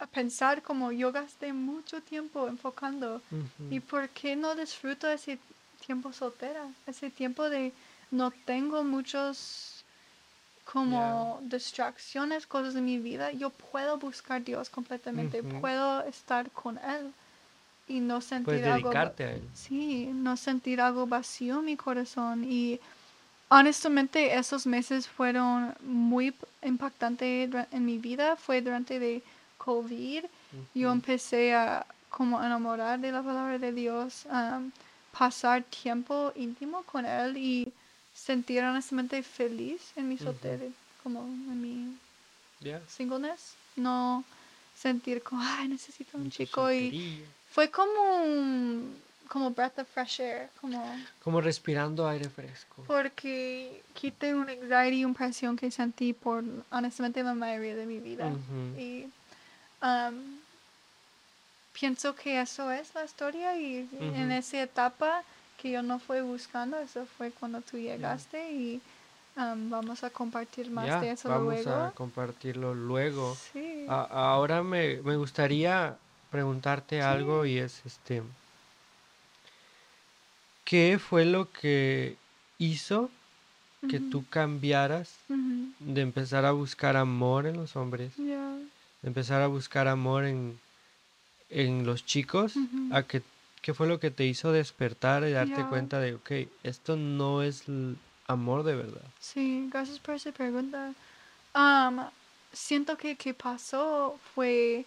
a 0.00 0.06
pensar 0.06 0.62
como 0.62 0.90
yo 0.90 1.12
gasté 1.12 1.52
mucho 1.52 2.02
tiempo 2.02 2.48
enfocando. 2.48 3.22
¿Y 3.70 3.78
por 3.78 4.08
qué 4.08 4.34
no 4.34 4.56
disfruto 4.56 5.08
ese 5.08 5.38
tiempo 5.86 6.12
soltera? 6.12 6.66
Ese 6.88 7.10
tiempo 7.10 7.48
de 7.48 7.72
no 8.10 8.32
tengo 8.32 8.82
muchos 8.82 9.71
como 10.72 11.38
distracciones, 11.42 12.46
cosas 12.46 12.74
en 12.76 12.86
mi 12.86 12.98
vida. 12.98 13.30
Yo 13.32 13.50
puedo 13.50 13.98
buscar 13.98 14.40
a 14.40 14.44
Dios 14.44 14.70
completamente, 14.70 15.42
puedo 15.42 16.00
estar 16.06 16.50
con 16.50 16.78
Él 16.78 17.12
y 17.86 18.00
no 18.00 18.22
sentir 18.22 18.46
Puedes 18.46 18.66
algo. 18.66 18.88
dedicarte 18.88 19.24
a 19.24 19.32
él. 19.32 19.42
Sí, 19.52 20.10
no 20.14 20.38
sentir 20.38 20.80
algo 20.80 21.06
vacío 21.06 21.58
en 21.58 21.66
mi 21.66 21.76
corazón. 21.76 22.44
Y 22.44 22.80
honestamente 23.50 24.34
esos 24.34 24.66
meses 24.66 25.06
fueron 25.06 25.74
muy 25.82 26.34
impactantes 26.62 27.50
en 27.70 27.84
mi 27.84 27.98
vida. 27.98 28.36
Fue 28.36 28.62
durante 28.62 28.98
de 28.98 29.22
COVID. 29.58 30.24
Yo 30.74 30.90
empecé 30.90 31.54
a 31.54 31.84
como 32.08 32.42
enamorar 32.42 32.98
de 32.98 33.12
la 33.12 33.22
palabra 33.22 33.58
de 33.58 33.72
Dios, 33.72 34.26
am, 34.30 34.70
pasar 35.18 35.62
tiempo 35.64 36.32
íntimo 36.34 36.82
con 36.84 37.04
Él 37.04 37.36
y 37.36 37.72
sentir 38.14 38.62
honestamente 38.62 39.22
feliz 39.22 39.80
en 39.96 40.08
mi 40.08 40.18
soltería, 40.18 40.70
como 41.02 41.20
en 41.22 41.60
mi 41.62 41.96
Ya. 42.60 42.80
singleness. 42.88 43.54
No 43.76 44.24
sentir 44.76 45.22
como, 45.22 45.42
ay, 45.42 45.68
necesito 45.68 46.16
un 46.18 46.24
en 46.24 46.30
chico. 46.30 46.70
Y 46.72 47.24
fue 47.50 47.70
como 47.70 48.22
un 48.22 48.96
como 49.28 49.50
breath 49.50 49.78
of 49.78 49.88
fresh 49.88 50.20
air, 50.20 50.50
como 50.60 51.00
Como 51.22 51.40
respirando 51.40 52.06
aire 52.06 52.28
fresco. 52.28 52.82
porque 52.86 53.82
quité 53.94 54.34
una 54.34 54.52
anxiety 54.52 55.00
y 55.00 55.04
una 55.06 55.14
presión 55.14 55.56
que 55.56 55.70
sentí 55.70 56.12
por 56.12 56.44
honestamente 56.70 57.22
la 57.22 57.32
mayoría 57.32 57.74
de 57.74 57.86
mi 57.86 57.98
vida. 57.98 58.26
Ujú. 58.26 58.78
Y 58.78 59.06
um, 59.82 60.38
pienso 61.72 62.14
que 62.14 62.40
eso 62.42 62.70
es 62.70 62.94
la 62.94 63.04
historia 63.06 63.56
y 63.56 63.88
en 63.98 64.26
Ujú. 64.26 64.32
esa 64.32 64.62
etapa 64.62 65.22
que 65.62 65.70
yo 65.70 65.82
no 65.82 66.00
fui 66.00 66.20
buscando, 66.20 66.76
eso 66.78 67.06
fue 67.16 67.30
cuando 67.30 67.60
tú 67.60 67.78
llegaste 67.78 68.52
y 68.52 68.80
um, 69.36 69.70
vamos 69.70 70.02
a 70.02 70.10
compartir 70.10 70.68
más 70.72 71.00
de 71.00 71.12
eso 71.12 71.28
vamos 71.28 71.44
luego. 71.64 71.70
a 71.70 71.92
compartirlo 71.92 72.74
luego. 72.74 73.36
Sí. 73.52 73.86
A- 73.88 74.32
ahora 74.32 74.62
me, 74.64 75.00
me 75.02 75.16
gustaría 75.16 75.96
preguntarte 76.30 76.96
Sí. 76.96 77.02
algo 77.02 77.46
y 77.46 77.58
es 77.58 77.80
este 77.86 78.22
¿qué 80.64 80.98
fue 80.98 81.24
lo 81.24 81.50
que 81.52 82.16
hizo 82.58 83.10
que 83.88 83.98
Ujú, 83.98 84.10
tú 84.10 84.24
cambiaras 84.30 85.18
de 85.78 86.00
empezar 86.00 86.44
a 86.44 86.52
buscar 86.52 86.96
amor 86.96 87.46
en 87.46 87.56
los 87.56 87.76
hombres, 87.76 88.16
de 88.16 89.08
empezar 89.08 89.42
a 89.42 89.48
buscar 89.48 89.88
amor 89.88 90.24
en, 90.24 90.58
en 91.50 91.84
los 91.84 92.06
chicos, 92.06 92.54
a 92.92 93.02
que 93.02 93.22
qué 93.62 93.74
fue 93.74 93.88
lo 93.88 94.00
que 94.00 94.10
te 94.10 94.26
hizo 94.26 94.52
despertar 94.52 95.24
y 95.24 95.32
darte 95.32 95.66
cuenta 95.66 96.00
de, 96.00 96.14
ok, 96.14 96.30
esto 96.64 96.96
no 96.96 97.42
es 97.42 97.64
amor 98.26 98.64
de 98.64 98.76
verdad? 98.76 99.14
Sí, 99.20 99.68
gracias 99.70 99.98
por 100.00 100.14
esa 100.14 100.32
pregunta. 100.32 100.94
Um, 101.54 102.00
siento 102.52 102.96
que 102.96 103.16
que 103.16 103.34
pasó 103.34 104.18
fue 104.34 104.86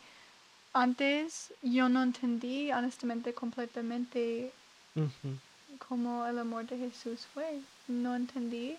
antes 0.74 1.54
yo 1.64 1.90
no 1.90 2.04
entendí 2.04 2.72
honestamente 2.72 3.34
completamente 3.34 4.54
Ujú, 4.96 5.40
cómo 5.88 6.26
el 6.26 6.40
amor 6.40 6.66
de 6.68 6.78
Jesús 6.78 7.26
fue. 7.34 7.62
No 7.88 8.16
entendí 8.16 8.78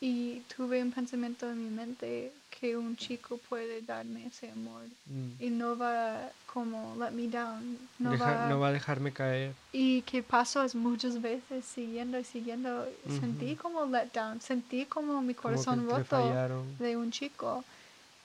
y 0.00 0.40
tuve 0.54 0.82
un 0.82 0.92
pensamiento 0.92 1.50
en 1.50 1.64
mi 1.64 1.70
mente 1.70 2.32
que 2.50 2.76
un 2.76 2.96
chico 2.96 3.38
puede 3.48 3.82
darme 3.82 4.26
ese 4.26 4.50
amor 4.50 4.82
mm. 5.06 5.42
y 5.42 5.50
no 5.50 5.76
va 5.76 6.30
como 6.46 6.96
let 6.98 7.10
me 7.10 7.28
down. 7.28 7.78
No, 7.98 8.12
Deja- 8.12 8.24
va, 8.24 8.48
no 8.48 8.60
va 8.60 8.68
a 8.68 8.72
dejarme 8.72 9.12
caer. 9.12 9.52
Y 9.72 10.02
que 10.02 10.22
pasó 10.22 10.64
es 10.64 10.74
muchas 10.74 11.20
veces 11.20 11.66
siguiendo 11.66 12.18
y 12.18 12.24
siguiendo. 12.24 12.88
Sentí 13.20 13.56
como 13.56 13.84
let 13.84 14.08
down, 14.14 14.40
sentí 14.40 14.86
como 14.86 15.20
mi 15.20 15.34
corazón 15.34 15.86
roto 15.86 16.32
de 16.78 16.96
un 16.96 17.10
chico. 17.10 17.62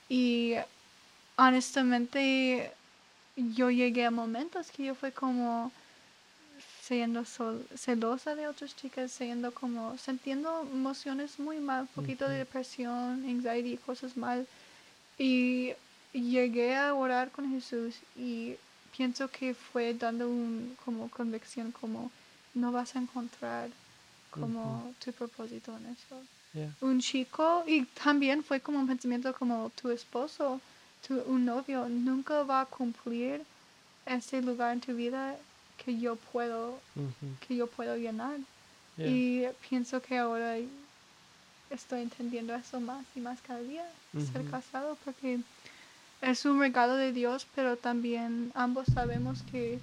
Y 0.08 0.56
honestamente 1.36 2.72
yo 3.36 3.70
llegué 3.70 4.06
a 4.06 4.12
momentos 4.12 4.72
que 4.72 4.86
yo 4.86 4.96
fue 4.96 5.12
como 5.12 5.72
siendo 6.82 7.24
sol- 7.26 7.66
celosa 7.76 8.36
de 8.36 8.48
otras 8.48 8.76
chicas, 8.76 9.12
siendo 9.12 9.54
como 9.54 9.98
sintiendo 9.98 10.62
emociones 10.62 11.40
muy 11.40 11.60
mal, 11.60 11.88
poquito 11.96 12.28
de 12.28 12.40
depresión, 12.40 13.24
anxiety, 13.26 13.78
cosas 13.78 14.18
mal. 14.18 14.48
Y 15.18 15.74
llegué 16.14 16.76
a 16.76 16.94
orar 16.94 17.30
con 17.32 17.50
Jesús 17.52 17.96
y 18.18 18.56
pienso 18.98 19.28
que 19.30 19.54
fue 19.54 19.94
dando 19.94 20.28
un 20.28 20.76
como 20.84 21.10
convicción 21.10 21.72
como 21.72 22.12
no 22.54 22.72
vas 22.72 22.96
a 22.96 23.00
encontrar 23.00 23.70
como 24.32 24.94
tu 25.04 25.12
propósito 25.14 25.76
en 25.78 25.86
eso 25.94 26.16
un 26.82 27.00
chico 27.00 27.64
y 27.68 27.86
también 27.86 28.44
fue 28.44 28.60
como 28.60 28.80
un 28.80 28.88
pensamiento 28.88 29.34
como 29.34 29.70
tu 29.82 29.90
esposo, 29.92 30.60
tu, 31.08 31.22
un 31.28 31.46
novio, 31.46 31.88
nunca 31.88 32.44
va 32.44 32.62
a 32.62 32.66
cumplir 32.66 33.42
ese 34.06 34.42
lugar 34.42 34.74
en 34.74 34.82
tu 34.82 34.94
vida 34.94 35.36
que 35.84 35.98
yo 35.98 36.16
puedo, 36.16 36.80
que 37.40 37.56
yo 37.56 37.68
puedo 37.68 37.96
llenar. 37.98 38.40
Y 38.98 39.46
pienso 39.68 40.02
que 40.02 40.18
ahora 40.18 40.58
estoy 41.72 42.02
entendiendo 42.02 42.54
eso 42.54 42.80
más 42.80 43.04
y 43.16 43.20
más 43.20 43.42
cada 43.42 43.62
día, 43.62 43.86
ser 44.32 44.42
Ujú. 44.42 44.52
casado, 44.52 44.98
porque 45.04 45.40
es 46.22 46.46
un 46.46 46.60
regalo 46.60 46.96
de 46.96 47.12
Dios, 47.12 47.48
pero 47.56 47.78
también 47.78 48.52
ambos 48.54 48.88
sabemos 48.90 49.42
que 49.44 49.80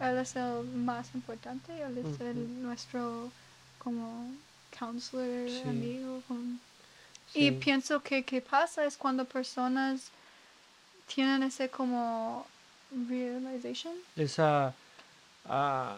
Él 0.00 0.18
es 0.18 0.34
el 0.36 0.64
más 0.64 1.14
importante, 1.14 1.72
Él 1.82 1.98
es 1.98 2.20
el, 2.20 2.62
nuestro 2.62 3.30
como 3.78 4.32
counselor, 4.78 5.48
Sí. 5.48 5.68
amigo. 5.68 6.22
Y 7.34 7.50
pienso 7.50 8.00
que 8.00 8.24
que 8.24 8.40
pasa 8.40 8.84
es 8.86 8.96
cuando 8.96 9.24
personas 9.24 10.10
tienen 11.12 11.42
ese 11.42 11.68
como 11.68 12.46
realization. 13.08 13.94
Esa, 14.16 14.72
ah, 15.46 15.96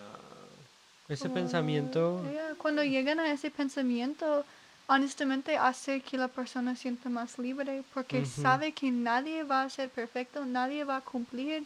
ese 1.09 1.25
como- 1.25 1.35
pensamiento, 1.35 2.23
yeah, 2.33 2.55
cuando 2.59 2.83
llegan 2.83 3.21
a 3.21 3.31
ese 3.33 3.51
pensamiento, 3.51 4.45
honestamente 4.89 5.57
hace 5.57 6.01
que 6.01 6.17
la 6.17 6.29
persona 6.29 6.77
sienta 6.77 7.09
más 7.09 7.39
libre 7.39 7.83
porque 7.93 8.25
sabe 8.25 8.73
que 8.73 8.91
nadie 8.91 9.43
va 9.45 9.63
a 9.63 9.71
ser 9.71 9.91
perfecto, 9.91 10.45
nadie 10.45 10.85
va 10.85 10.97
a 10.97 11.01
cumplir 11.01 11.65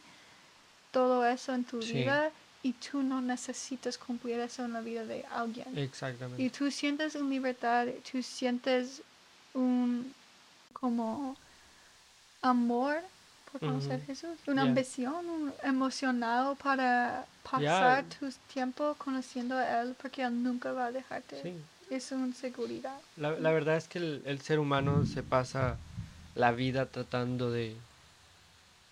todo 0.91 1.25
eso 1.27 1.53
en 1.55 1.65
tu 1.65 1.81
Sí. 1.83 1.93
vida 1.95 2.31
y 2.63 2.73
tú 2.75 3.03
no 3.03 3.21
necesitas 3.21 3.97
cumplir 3.97 4.39
eso 4.41 4.65
en 4.65 4.73
la 4.73 4.81
vida 4.81 5.05
de 5.05 5.25
alguien. 5.33 5.77
Exactamente. 5.79 6.43
Y 6.43 6.51
tú 6.51 6.71
sientes 6.71 7.15
una 7.15 7.31
libertad, 7.31 7.87
tú 8.11 8.23
sientes 8.23 9.03
un 9.55 10.13
como 10.73 11.37
amor 12.43 12.97
por 13.51 13.61
conocer 13.61 13.97
Ujú. 13.99 14.07
Jesús, 14.07 14.39
una 14.47 14.63
Yeah. 14.63 14.71
ambición 14.71 15.29
un 15.29 15.53
emocional 15.63 16.57
para 16.63 17.27
pasar 17.43 18.05
tu 18.05 18.29
tiempo 18.53 18.95
conociendo 18.97 19.55
a 19.57 19.83
Él 19.83 19.95
porque 20.01 20.23
Él 20.23 20.43
nunca 20.43 20.73
va 20.73 20.87
a 20.87 20.93
dejarte. 20.93 21.43
Sí. 21.43 21.55
Es 21.91 22.13
una 22.13 22.33
seguridad. 22.35 23.01
La, 23.17 23.33
la 23.33 23.51
verdad 23.51 23.77
es 23.77 23.89
que 23.89 23.99
el, 23.99 24.23
el 24.27 24.41
ser 24.41 24.59
humano 24.59 25.05
se 25.05 25.23
pasa 25.23 25.77
la 26.35 26.53
vida 26.53 26.87
tratando 26.87 27.51
de 27.51 27.77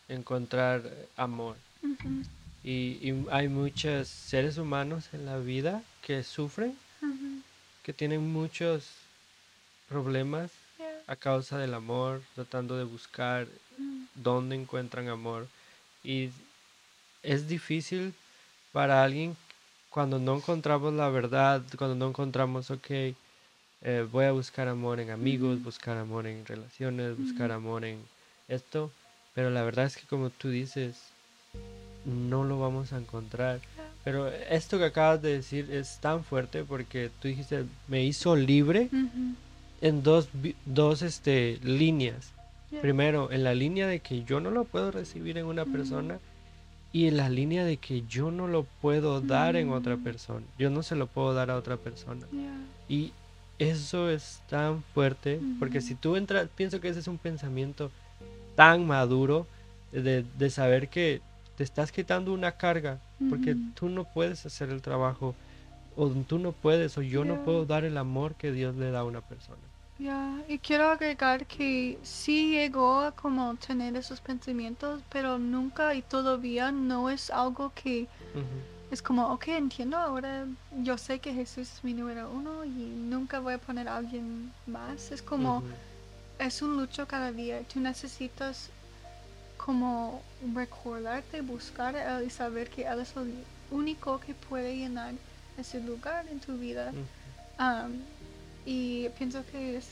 encontrar 0.08 0.82
amor. 1.16 1.56
Ujú, 1.82 2.22
Y, 2.64 2.98
y 3.08 3.26
hay 3.30 3.48
muchos 3.48 4.08
seres 4.08 4.58
humanos 4.58 5.08
en 5.12 5.26
la 5.26 5.38
vida 5.38 5.82
que 6.02 6.22
sufren, 6.22 6.76
ujú, 7.02 7.42
que 7.82 7.92
tienen 7.92 8.32
muchos 8.32 8.82
problemas 9.88 10.52
yeah, 10.78 11.02
a 11.06 11.16
causa 11.16 11.58
del 11.58 11.74
amor, 11.74 12.20
tratando 12.34 12.76
de 12.76 12.84
buscar 12.84 13.46
dónde 14.22 14.56
encuentran 14.56 15.08
amor. 15.08 15.46
Y 16.04 16.30
es 17.22 17.48
difícil 17.48 18.14
para 18.72 19.02
alguien 19.02 19.36
cuando 19.90 20.18
no 20.18 20.36
encontramos 20.36 20.92
la 20.92 21.08
verdad, 21.08 21.62
cuando 21.76 21.96
no 21.96 22.08
encontramos, 22.08 22.70
ok, 22.70 22.90
eh, 22.90 24.06
voy 24.10 24.24
a 24.24 24.32
buscar 24.32 24.68
amor 24.68 25.00
en 25.00 25.10
amigos, 25.10 25.62
buscar 25.62 25.96
amor 25.96 26.26
en 26.26 26.44
relaciones, 26.44 27.16
buscar 27.16 27.52
amor 27.52 27.84
en 27.84 27.98
esto, 28.48 28.90
pero 29.34 29.50
la 29.50 29.62
verdad 29.62 29.86
es 29.86 29.96
que 29.96 30.06
como 30.06 30.30
tú 30.30 30.48
dices, 30.50 30.96
no 32.04 32.44
lo 32.44 32.58
vamos 32.58 32.92
a 32.92 32.98
encontrar. 32.98 33.60
Pero 34.04 34.28
esto 34.28 34.78
que 34.78 34.84
acabas 34.84 35.20
de 35.20 35.34
decir 35.34 35.70
es 35.70 35.98
tan 36.00 36.24
fuerte 36.24 36.64
porque 36.64 37.10
tú 37.20 37.28
dijiste, 37.28 37.66
me 37.88 38.04
hizo 38.04 38.36
libre 38.36 38.88
en 39.80 40.02
dos, 40.02 40.28
dos 40.64 41.02
este, 41.02 41.58
líneas. 41.62 42.32
Primero, 42.80 43.30
en 43.32 43.44
la 43.44 43.54
línea 43.54 43.86
de 43.86 44.00
que 44.00 44.24
yo 44.24 44.40
no 44.40 44.50
lo 44.50 44.64
puedo 44.64 44.90
recibir 44.90 45.38
en 45.38 45.46
una 45.46 45.64
persona 45.64 46.18
y 46.92 47.06
en 47.06 47.16
la 47.16 47.28
línea 47.28 47.64
de 47.64 47.76
que 47.78 48.02
yo 48.06 48.30
no 48.30 48.46
lo 48.46 48.64
puedo 48.80 49.20
dar 49.20 49.56
en 49.56 49.70
otra 49.70 49.96
Mm. 49.96 50.02
persona. 50.02 50.46
Yo 50.58 50.70
no 50.70 50.82
se 50.82 50.96
lo 50.96 51.06
puedo 51.06 51.34
dar 51.34 51.50
a 51.50 51.56
otra 51.56 51.76
persona. 51.76 52.26
Y 52.88 53.12
eso 53.58 54.08
es 54.10 54.42
tan 54.48 54.82
fuerte 54.94 55.40
porque 55.58 55.80
si 55.80 55.94
tú 55.94 56.16
entras, 56.16 56.48
pienso 56.54 56.80
que 56.80 56.88
ese 56.88 57.00
es 57.00 57.08
un 57.08 57.18
pensamiento 57.18 57.90
tan 58.54 58.86
maduro 58.86 59.46
de, 59.92 60.24
de 60.38 60.50
saber 60.50 60.88
que 60.88 61.20
te 61.56 61.64
estás 61.64 61.90
quitando 61.92 62.32
una 62.32 62.52
carga 62.52 63.00
porque 63.30 63.56
tú 63.74 63.88
no 63.88 64.04
puedes 64.04 64.46
hacer 64.46 64.70
el 64.70 64.80
trabajo 64.80 65.34
o 65.96 66.08
tú 66.10 66.38
no 66.38 66.52
puedes 66.52 66.96
o 66.98 67.02
yo 67.02 67.24
no 67.24 67.42
puedo 67.44 67.66
dar 67.66 67.84
el 67.84 67.96
amor 67.98 68.34
que 68.36 68.52
Dios 68.52 68.76
le 68.76 68.90
da 68.90 69.00
a 69.00 69.04
una 69.04 69.20
persona. 69.20 69.58
Ya, 69.98 70.40
y 70.46 70.58
quiero 70.58 70.90
agregar 70.90 71.44
que 71.46 71.98
sí 72.04 72.52
llegó 72.52 73.00
a 73.00 73.12
como 73.12 73.56
tener 73.56 73.96
esos 73.96 74.20
pensamientos, 74.20 75.02
pero 75.10 75.38
nunca 75.38 75.94
y 75.94 76.02
todavía 76.02 76.70
no 76.70 77.10
es 77.10 77.30
algo 77.30 77.72
que 77.74 78.06
es 78.92 79.02
como, 79.02 79.26
ok, 79.32 79.48
entiendo, 79.48 79.96
ahora 79.96 80.46
yo 80.82 80.96
sé 80.96 81.18
que 81.18 81.34
Jesús 81.34 81.72
es 81.72 81.84
mi 81.84 81.94
número 81.94 82.30
uno 82.30 82.64
y 82.64 82.68
nunca 82.68 83.40
voy 83.40 83.54
a 83.54 83.58
poner 83.58 83.88
a 83.88 83.96
alguien 83.96 84.52
más. 84.66 85.10
Es 85.10 85.20
como, 85.20 85.62
es 86.38 86.62
un 86.62 86.76
lucho 86.76 87.06
cada 87.08 87.32
día. 87.32 87.60
Tú 87.64 87.80
necesitas 87.80 88.70
como 89.56 90.22
recordarte, 90.54 91.42
buscar 91.42 91.96
a 91.96 92.20
Él 92.20 92.28
y 92.28 92.30
saber 92.30 92.70
que 92.70 92.86
Él 92.86 93.00
es 93.00 93.16
el 93.16 93.34
único 93.70 94.20
que 94.20 94.34
puede 94.34 94.76
llenar 94.76 95.14
ese 95.58 95.80
lugar 95.80 96.26
en 96.28 96.40
tu 96.40 96.56
vida. 96.56 96.92
Um, 97.58 98.00
y 98.68 99.08
pienso 99.16 99.42
que 99.50 99.78
es, 99.78 99.86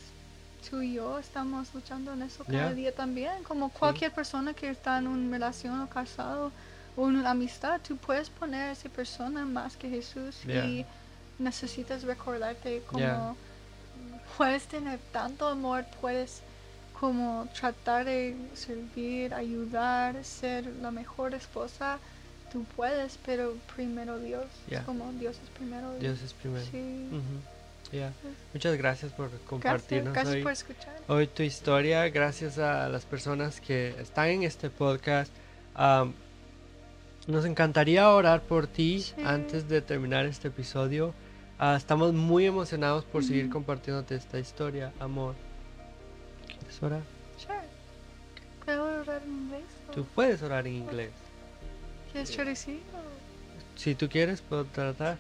tú 0.69 0.83
y 0.83 0.93
yo 0.93 1.19
estamos 1.19 1.73
luchando 1.73 2.13
en 2.13 2.21
eso 2.21 2.45
cada 2.45 2.75
día 2.75 2.95
también. 2.95 3.43
Como 3.43 3.71
cualquier 3.71 4.13
persona 4.13 4.53
que 4.53 4.69
está 4.69 4.99
en 4.99 5.07
una 5.07 5.31
relación 5.31 5.81
o 5.81 5.89
casado 5.89 6.53
o 6.95 7.09
en 7.09 7.17
una 7.17 7.31
amistad, 7.31 7.81
tú 7.81 7.97
puedes 7.97 8.29
poner 8.29 8.61
a 8.69 8.73
esa 8.73 8.91
persona 8.91 9.47
más 9.47 9.79
que 9.79 9.89
Jesús 9.89 10.45
y 10.45 10.85
necesitas 11.39 12.03
recordarte 12.03 12.83
como 12.87 13.35
puedes 14.37 14.67
tener 14.67 14.99
tanto 15.11 15.49
amor, 15.49 15.87
puedes 16.03 16.43
como 17.01 17.49
tratar 17.59 18.05
de 18.05 18.37
servir, 18.53 19.33
ayudar, 19.33 20.23
ser 20.23 20.67
la 20.83 20.91
mejor 20.91 21.33
esposa. 21.33 21.99
Tú 22.53 22.65
puedes, 22.77 23.19
pero 23.25 23.55
primero 23.75 24.19
Dios. 24.19 24.45
Es 24.71 24.81
como 24.81 25.11
Dios 25.13 25.39
es 25.43 25.49
primero. 25.49 25.99
Dios 25.99 26.21
es 26.21 26.35
primero. 26.35 26.65
Sí. 26.71 27.09
Muchas 28.53 28.77
gracias 28.77 29.13
por 29.13 29.31
compartirnos 29.41 30.13
gracias 30.13 30.35
hoy, 30.37 30.43
por 30.43 30.53
escuchar. 30.53 30.97
hoy 31.09 31.27
tu 31.27 31.43
historia. 31.43 32.09
Gracias 32.09 32.59
a 32.59 32.89
las 32.89 33.05
personas 33.05 33.61
que 33.61 33.95
están 34.01 34.29
en 34.29 34.43
este 34.43 34.71
podcast. 34.71 35.33
Nos 37.27 37.45
encantaría 37.45 38.09
orar 38.11 38.43
por 38.43 38.67
ti 38.67 39.01
Sí. 39.01 39.15
antes 39.25 39.69
de 39.69 39.81
terminar 39.83 40.27
este 40.27 40.49
episodio. 40.49 41.13
Ah, 41.59 41.75
estamos 41.77 42.13
muy 42.13 42.45
emocionados 42.47 43.05
por 43.05 43.25
seguir 43.25 43.45
Ujú. 43.47 43.55
compartiéndote 43.55 44.15
esta 44.15 44.39
historia, 44.39 44.93
amor. 45.01 45.35
¿Quieres 46.47 46.83
orar? 46.83 47.01
Sure. 47.39 47.55
¿Puedo 48.65 49.01
orar 49.01 49.23
en 49.25 49.33
inglés? 49.33 49.63
o 49.89 49.93
Tú 49.93 50.05
puedes 50.15 50.43
orar 50.43 50.67
en 50.67 50.75
inglés. 50.75 51.11
¿Quieres 52.13 52.31
traducir? 52.31 52.81
Si 53.77 53.95
tú 53.95 54.09
quieres, 54.09 54.41
puedo 54.41 54.65
tratar. 54.67 55.19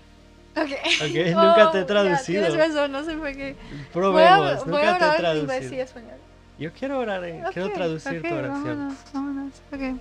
Ok. 0.56 0.70
Ok, 1.02 1.34
nunca 1.34 1.70
te 1.72 1.78
he 1.78 1.80
ya, 1.82 1.86
traducido. 1.86 2.42
tienes 2.46 2.54
razón, 2.56 2.92
no 2.92 3.04
sé 3.04 3.14
por 3.16 3.32
qué. 3.32 3.56
Probemos, 3.92 4.38
voy 4.38 4.48
a, 4.48 4.56
voy 4.56 4.72
nunca 4.72 4.94
a 4.94 4.98
te 4.98 5.16
he 5.16 5.18
traducido. 5.18 5.82
español. 5.82 6.16
Yo 6.58 6.72
quiero 6.72 6.98
orar, 6.98 7.22
en- 7.24 7.42
quiero 7.52 7.68
Ok, 7.68 7.74
traducir 7.74 8.18
ok, 8.20 8.28
tu 8.28 8.34
oración. 8.34 8.64
Vámonos, 8.64 8.94
vámonos. 9.12 9.52
Okay. 9.72 9.96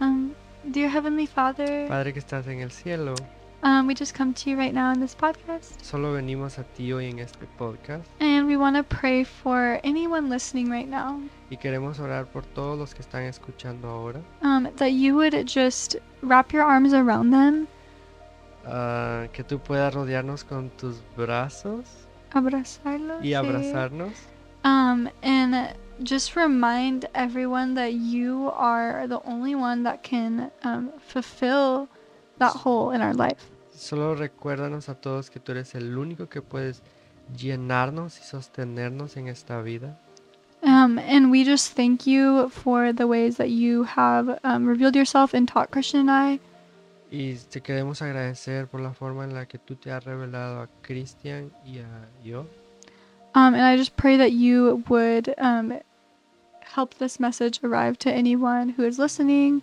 Um, 0.00 0.32
dear 0.64 0.88
Heavenly 0.90 1.26
Father, 1.26 1.86
Padre 1.88 2.12
que 2.14 2.18
estás 2.18 2.46
en 2.46 2.60
el 2.60 2.70
cielo, 2.70 3.14
um, 3.62 3.86
we 3.86 3.94
just 3.94 4.16
come 4.16 4.32
to 4.32 4.48
you 4.50 4.56
right 4.56 4.72
now 4.74 4.92
in 4.94 5.00
this 5.00 5.14
podcast. 5.14 5.78
solo 5.82 6.12
venimos 6.14 6.58
a 6.58 6.64
ti 6.64 6.90
hoy 6.92 7.10
en 7.10 7.18
este 7.18 7.46
podcast 7.58 8.06
And 8.20 8.46
we 8.48 8.56
want 8.56 8.76
to 8.76 8.82
pray 8.82 9.24
for 9.24 9.78
anyone 9.84 10.30
listening 10.30 10.70
right 10.70 10.88
now. 10.88 11.20
y 11.50 11.58
queremos 11.58 12.00
orar 12.00 12.24
por 12.26 12.44
todos 12.46 12.78
los 12.78 12.94
que 12.94 13.02
están 13.02 13.24
escuchando 13.24 13.88
ahora, 13.88 14.20
Um, 14.42 14.66
that 14.76 14.88
you 14.92 15.14
would 15.14 15.34
just 15.46 15.96
wrap 16.22 16.52
your 16.52 16.62
arms 16.64 16.94
around 16.94 17.30
them, 17.30 17.66
ah, 18.66 19.26
que 19.32 19.44
tú 19.44 19.58
puedas 19.58 19.92
rodearnos 19.94 20.44
con 20.44 20.70
tus 20.70 21.02
brazos 21.16 21.84
abrazarlos. 22.32 23.22
y 23.22 23.28
sí. 23.28 23.34
abrazarnos 23.34 24.12
Um, 24.64 25.10
and 25.22 25.74
just 26.02 26.36
remind 26.36 27.06
everyone 27.14 27.74
that 27.74 27.92
you 27.92 28.50
are 28.56 29.06
the 29.06 29.20
only 29.26 29.54
one 29.54 29.82
that 29.82 30.02
can 30.02 30.50
um, 30.62 30.90
fulfill 30.98 31.86
that 32.38 32.52
hole 32.56 32.90
in 32.90 33.02
our 33.02 33.12
life. 33.12 33.50
Solo 33.70 34.14
recuérdanos 34.14 34.88
a 34.88 34.94
todos 34.94 35.28
que 35.28 35.38
tú 35.38 35.52
eres 35.52 35.74
el 35.74 35.98
único 35.98 36.30
que 36.30 36.40
puedes 36.40 36.82
llenarnos 37.36 38.18
y 38.18 38.22
sostenernos 38.22 39.18
en 39.18 39.28
esta 39.28 39.60
vida. 39.60 39.98
Um, 40.62 40.98
and 40.98 41.30
we 41.30 41.44
just 41.44 41.76
thank 41.76 42.06
you 42.06 42.48
for 42.48 42.90
the 42.94 43.06
ways 43.06 43.36
that 43.36 43.50
you 43.50 43.84
have 43.84 44.38
um, 44.44 44.66
revealed 44.66 44.96
yourself 44.96 45.34
and 45.34 45.46
taught 45.46 45.70
Christian 45.70 46.00
and 46.00 46.10
I. 46.10 46.40
Y 47.16 47.36
te 47.36 47.60
queremos 47.60 48.02
agradecer 48.02 48.66
por 48.66 48.80
la 48.80 48.92
forma 48.92 49.22
en 49.22 49.34
la 49.34 49.46
que 49.46 49.56
tú 49.56 49.76
te 49.76 49.92
has 49.92 50.02
revelado 50.02 50.60
a 50.62 50.68
Cristian 50.82 51.52
y 51.64 51.78
a 51.78 52.08
yo. 52.24 52.40
Um, 53.36 53.54
and 53.54 53.62
I 53.62 53.76
just 53.76 53.94
pray 53.94 54.16
that 54.16 54.32
you 54.32 54.82
would 54.88 55.32
um, 55.38 55.78
help 56.74 56.94
this 56.98 57.20
message 57.20 57.60
arrive 57.62 57.98
to 57.98 58.10
anyone 58.10 58.74
who 58.76 58.84
is 58.84 58.98
listening. 58.98 59.62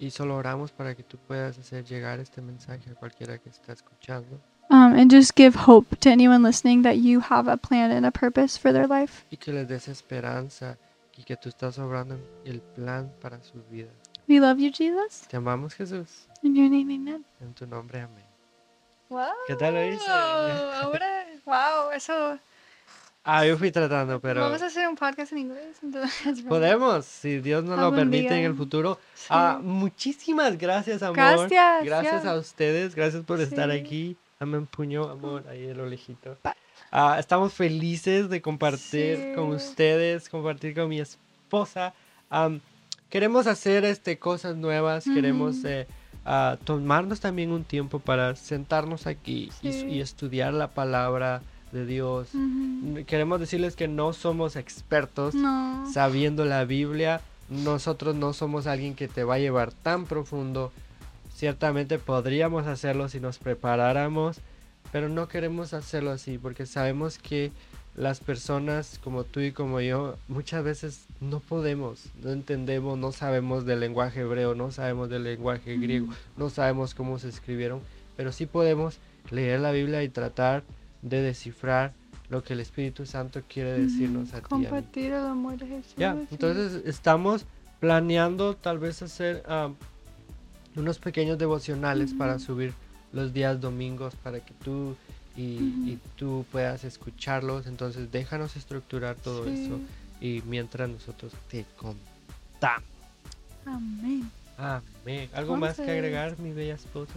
Y 0.00 0.10
solo 0.10 0.34
oramos 0.36 0.72
para 0.72 0.96
que 0.96 1.04
tú 1.04 1.16
puedas 1.28 1.56
hacer 1.58 1.84
llegar 1.84 2.18
este 2.18 2.42
mensaje 2.42 2.90
a 2.90 2.94
cualquiera 2.96 3.38
que 3.38 3.50
está 3.50 3.72
escuchando. 3.72 4.40
Um, 4.70 4.94
and 4.98 5.12
just 5.12 5.36
give 5.36 5.54
hope 5.54 5.94
to 6.00 6.10
anyone 6.10 6.42
listening 6.42 6.82
that 6.82 6.96
you 6.96 7.20
have 7.20 7.48
a 7.48 7.56
plan 7.56 7.92
and 7.92 8.04
a 8.04 8.10
purpose 8.10 8.58
for 8.58 8.72
their 8.72 8.88
life. 8.88 9.24
y 9.30 9.36
que 9.36 9.52
les 9.52 9.68
des 9.68 9.86
esperanza 9.86 10.76
y 11.16 11.22
que 11.22 11.36
tú 11.36 11.50
estás 11.50 11.78
obrando 11.78 12.18
el 12.44 12.60
plan 12.60 13.12
para 13.20 13.40
su 13.44 13.62
vida. 13.70 13.90
We 14.30 14.38
love 14.38 14.58
you, 14.60 14.70
Jesus. 14.70 15.22
Te 15.28 15.36
amamos 15.36 15.74
Jesús, 15.74 16.28
In 16.44 16.54
your 16.54 16.70
name, 16.70 16.94
amen. 16.94 17.24
en 17.40 17.52
tu 17.52 17.66
nombre, 17.66 18.00
amén. 18.00 18.24
Wow. 19.08 19.26
¿Qué 19.48 19.56
tal 19.56 19.74
lo 19.74 19.84
hice? 19.84 20.08
Ahora, 20.08 21.26
wow, 21.44 21.90
eso. 21.92 22.38
Ah, 23.24 23.44
yo 23.44 23.58
fui 23.58 23.72
tratando, 23.72 24.20
pero 24.20 24.42
Vamos 24.42 24.62
a 24.62 24.66
hacer 24.66 24.86
un 24.86 24.94
podcast 24.94 25.32
en 25.32 25.38
inglés. 25.38 25.78
entonces, 25.82 26.42
podemos, 26.48 27.04
si 27.06 27.40
Dios 27.40 27.64
nos 27.64 27.76
lo 27.80 27.92
permite 27.92 28.28
en 28.28 28.34
día. 28.36 28.46
el 28.46 28.54
futuro. 28.54 29.00
Sí. 29.14 29.26
Ah, 29.30 29.58
muchísimas 29.60 30.56
gracias, 30.56 31.02
amor. 31.02 31.16
Gracias, 31.16 31.84
Gracias 31.84 32.22
ya. 32.22 32.30
a 32.30 32.36
ustedes, 32.38 32.94
gracias 32.94 33.24
por 33.24 33.40
estar 33.40 33.68
Sí. 33.72 33.76
aquí. 33.78 34.16
Dame 34.38 34.58
un 34.58 34.66
puño, 34.66 35.10
amor, 35.10 35.44
ahí 35.50 35.64
el 35.66 35.80
olejito. 35.80 36.38
Ah, 36.92 37.16
estamos 37.18 37.52
felices 37.52 38.30
de 38.30 38.40
compartir 38.40 39.34
con 39.34 39.58
Sí. 39.58 39.66
ustedes, 39.66 40.28
compartir 40.28 40.72
con 40.76 40.88
mi 40.88 41.00
esposa. 41.00 41.92
Am, 42.30 42.60
queremos 43.10 43.46
hacer 43.46 43.84
este, 43.84 44.18
cosas 44.18 44.56
nuevas, 44.56 45.04
queremos 45.04 45.56
eh, 45.64 45.86
tomarnos 46.64 47.20
también 47.20 47.50
un 47.50 47.64
tiempo 47.64 47.98
para 47.98 48.36
sentarnos 48.36 49.06
aquí 49.06 49.50
y, 49.62 49.72
Sí. 49.72 49.86
y 49.86 50.00
estudiar 50.00 50.54
la 50.54 50.68
palabra 50.68 51.42
de 51.72 51.86
Dios. 51.86 52.28
Queremos 53.06 53.38
decirles 53.40 53.76
que 53.76 53.88
no 53.88 54.12
somos 54.12 54.56
expertos 54.56 55.34
No. 55.34 55.88
sabiendo 55.92 56.44
la 56.44 56.64
Biblia. 56.64 57.20
Nosotros 57.48 58.14
no 58.14 58.32
somos 58.32 58.66
alguien 58.66 58.94
que 58.94 59.08
te 59.08 59.24
va 59.24 59.34
a 59.34 59.38
llevar 59.38 59.72
tan 59.72 60.04
profundo. 60.06 60.72
Ciertamente 61.34 61.98
podríamos 61.98 62.66
hacerlo 62.66 63.08
si 63.08 63.18
nos 63.20 63.38
preparáramos, 63.38 64.38
pero 64.92 65.08
no 65.08 65.28
queremos 65.28 65.72
hacerlo 65.72 66.10
así 66.10 66.38
porque 66.38 66.66
sabemos 66.66 67.18
que 67.18 67.50
las 68.00 68.20
personas 68.20 68.98
como 69.04 69.24
tú 69.24 69.40
y 69.40 69.52
como 69.52 69.82
yo 69.82 70.16
muchas 70.26 70.64
veces 70.64 71.04
no 71.20 71.38
podemos, 71.40 72.06
no 72.22 72.30
entendemos, 72.30 72.96
no 72.96 73.12
sabemos 73.12 73.66
del 73.66 73.80
lenguaje 73.80 74.20
hebreo, 74.20 74.54
no 74.54 74.72
sabemos 74.72 75.10
del 75.10 75.24
lenguaje 75.24 75.76
griego, 75.76 76.08
no 76.38 76.48
sabemos 76.48 76.94
cómo 76.94 77.18
se 77.18 77.28
escribieron, 77.28 77.82
pero 78.16 78.32
sí 78.32 78.46
podemos 78.46 78.98
leer 79.30 79.60
la 79.60 79.70
Biblia 79.70 80.02
y 80.02 80.08
tratar 80.08 80.64
de 81.02 81.20
descifrar 81.20 81.92
lo 82.30 82.42
que 82.42 82.54
el 82.54 82.60
Espíritu 82.60 83.04
Santo 83.04 83.42
quiere 83.46 83.78
decirnos 83.78 84.32
a 84.32 84.38
ti. 84.38 84.46
Compartir 84.48 85.12
el 85.12 85.26
amor 85.26 85.58
de 85.58 85.66
Jesús. 85.66 85.94
Ya, 85.98 86.16
entonces 86.30 86.82
estamos 86.86 87.44
planeando 87.80 88.56
tal 88.56 88.78
vez 88.78 89.02
hacer 89.02 89.42
unos 90.74 90.98
pequeños 90.98 91.36
devocionales 91.36 92.14
para 92.14 92.38
subir 92.38 92.72
los 93.12 93.34
días 93.34 93.60
domingos 93.60 94.16
para 94.16 94.40
que 94.40 94.54
tú 94.64 94.96
y, 95.40 95.92
y 95.92 95.98
tú 96.16 96.44
puedas 96.52 96.84
escucharlos. 96.84 97.66
Entonces 97.66 98.10
déjanos 98.12 98.56
estructurar 98.56 99.16
todo 99.16 99.44
Sí. 99.44 99.64
eso 99.66 99.80
y 100.20 100.42
mientras 100.46 100.88
nosotros 100.88 101.32
te 101.50 101.64
contamos. 101.76 102.84
Amén. 103.64 104.30
Amén. 104.58 105.30
¿Algo 105.34 105.56
más 105.56 105.76
que 105.76 105.90
agregar, 105.90 106.38
mi 106.38 106.52
bella 106.52 106.74
esposa? 106.74 107.14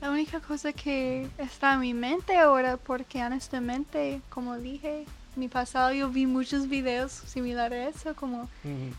La 0.00 0.10
única 0.10 0.40
cosa 0.40 0.72
que 0.72 1.28
está 1.38 1.74
en 1.74 1.80
mi 1.80 1.94
mente 1.94 2.36
ahora, 2.36 2.76
porque 2.76 3.22
honestamente, 3.22 4.20
como 4.30 4.58
dije, 4.58 5.02
en 5.02 5.40
mi 5.40 5.46
pasado 5.48 5.92
yo 5.92 6.08
vi 6.10 6.26
muchos 6.26 6.68
videos 6.68 7.12
similares 7.12 7.86
a 7.86 7.98
eso, 7.98 8.16
como 8.16 8.48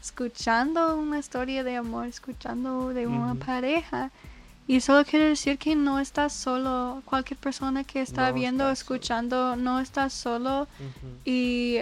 escuchando 0.01 0.95
una 0.97 1.19
historia 1.19 1.63
de 1.63 1.75
amor, 1.75 2.07
escuchando 2.07 2.89
de 2.89 3.07
una 3.07 3.35
pareja. 3.35 4.11
Y 4.67 4.79
solo 4.79 5.03
quiero 5.05 5.25
decir 5.25 5.57
que 5.57 5.75
no 5.75 5.99
estás 5.99 6.33
solo. 6.33 7.01
Cualquier 7.05 7.37
persona 7.39 7.83
que 7.83 8.01
está 8.01 8.29
No 8.29 8.33
viendo, 8.35 8.63
solo. 8.63 8.71
escuchando, 8.73 9.55
no 9.55 9.79
estás 9.79 10.13
solo. 10.13 10.67
Y 11.25 11.79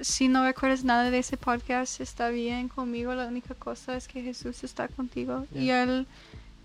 si 0.00 0.28
no 0.28 0.44
recuerdas 0.44 0.82
nada 0.84 1.10
de 1.10 1.18
ese 1.18 1.36
podcast, 1.36 2.00
está 2.00 2.30
bien 2.30 2.68
conmigo. 2.68 3.14
La 3.14 3.26
única 3.26 3.54
cosa 3.54 3.96
es 3.96 4.08
que 4.08 4.22
Jesús 4.22 4.64
está 4.64 4.88
contigo. 4.88 5.46
Y. 5.54 5.70
Él 5.70 6.06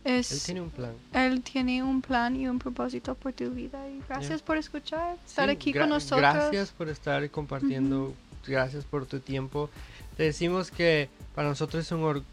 es... 0.06 0.32
Él 0.32 0.42
tiene 0.46 0.62
un 0.62 0.70
plan. 0.70 0.94
Él 1.14 1.42
tiene 1.42 1.84
un 1.84 2.02
plan 2.02 2.36
y 2.36 2.48
un 2.48 2.60
propósito 2.60 3.16
por 3.16 3.34
tu 3.34 3.50
vida. 3.52 3.80
Y 3.90 4.02
gracias 4.08 4.42
por 4.42 4.58
escuchar, 4.58 5.18
estar 5.26 5.46
Sí, 5.50 5.52
aquí 5.52 5.74
con 5.74 5.90
nosotros. 5.90 6.22
Gracias 6.22 6.72
por 6.72 6.88
estar 6.88 7.30
compartiendo, 7.30 8.14
gracias 8.48 8.86
por 8.86 9.06
tu 9.06 9.20
tiempo. 9.20 9.70
Te 10.16 10.24
decimos 10.24 10.72
que 10.72 11.10
para 11.36 11.50
nosotros 11.50 11.86
es 11.86 11.92
un 11.92 12.04
orgullo 12.04 12.26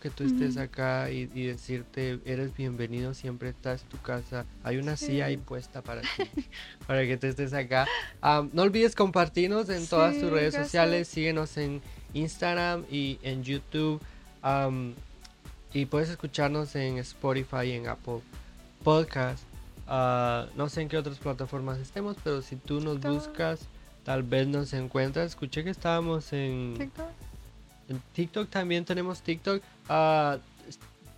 que 0.00 0.10
tú 0.10 0.24
estés 0.24 0.56
acá 0.56 1.10
y, 1.10 1.30
y 1.34 1.46
decirte 1.46 2.18
eres 2.24 2.54
bienvenido, 2.56 3.14
siempre 3.14 3.50
estás 3.50 3.82
tu 3.84 3.96
casa. 3.98 4.44
Hay 4.64 4.76
una 4.78 4.96
Sí. 4.96 5.06
silla 5.06 5.26
ahí 5.26 5.36
puesta 5.36 5.82
para 5.82 6.00
ti, 6.16 6.46
para 6.86 7.02
que 7.06 7.16
tú 7.16 7.26
estés 7.26 7.52
acá. 7.52 7.86
Am, 8.20 8.50
no 8.52 8.62
olvides 8.62 8.94
compartirnos 8.94 9.68
en 9.68 9.86
todas 9.86 10.14
tus 10.14 10.30
redes 10.30 10.54
gracias. 10.54 10.66
sociales, 10.66 11.08
síguenos 11.08 11.56
en 11.56 11.80
Instagram 12.14 12.84
y 12.90 13.18
en 13.22 13.42
YouTube. 13.44 14.00
am, 14.42 14.94
y 15.74 15.84
puedes 15.86 16.08
escucharnos 16.08 16.74
en 16.74 16.98
Spotify 16.98 17.66
y 17.66 17.72
en 17.72 17.88
Apple 17.88 18.20
Podcast. 18.82 19.42
Ah, 19.86 20.46
no 20.56 20.68
sé 20.68 20.80
en 20.82 20.88
qué 20.88 20.96
otras 20.96 21.18
plataformas 21.18 21.78
estemos, 21.78 22.16
pero 22.24 22.40
si 22.42 22.56
tú 22.56 22.80
nos 22.80 23.00
buscas, 23.00 23.60
tal 24.04 24.22
vez 24.22 24.46
nos 24.48 24.72
encuentras. 24.72 25.26
Escuché 25.26 25.62
que 25.64 25.70
estábamos 25.70 26.32
en 26.32 26.74
TikTok. 26.78 27.06
En 27.88 28.00
TikTok, 28.12 28.48
también 28.48 28.84
tenemos 28.84 29.22
TikTok. 29.22 29.62
Ah, 29.88 30.38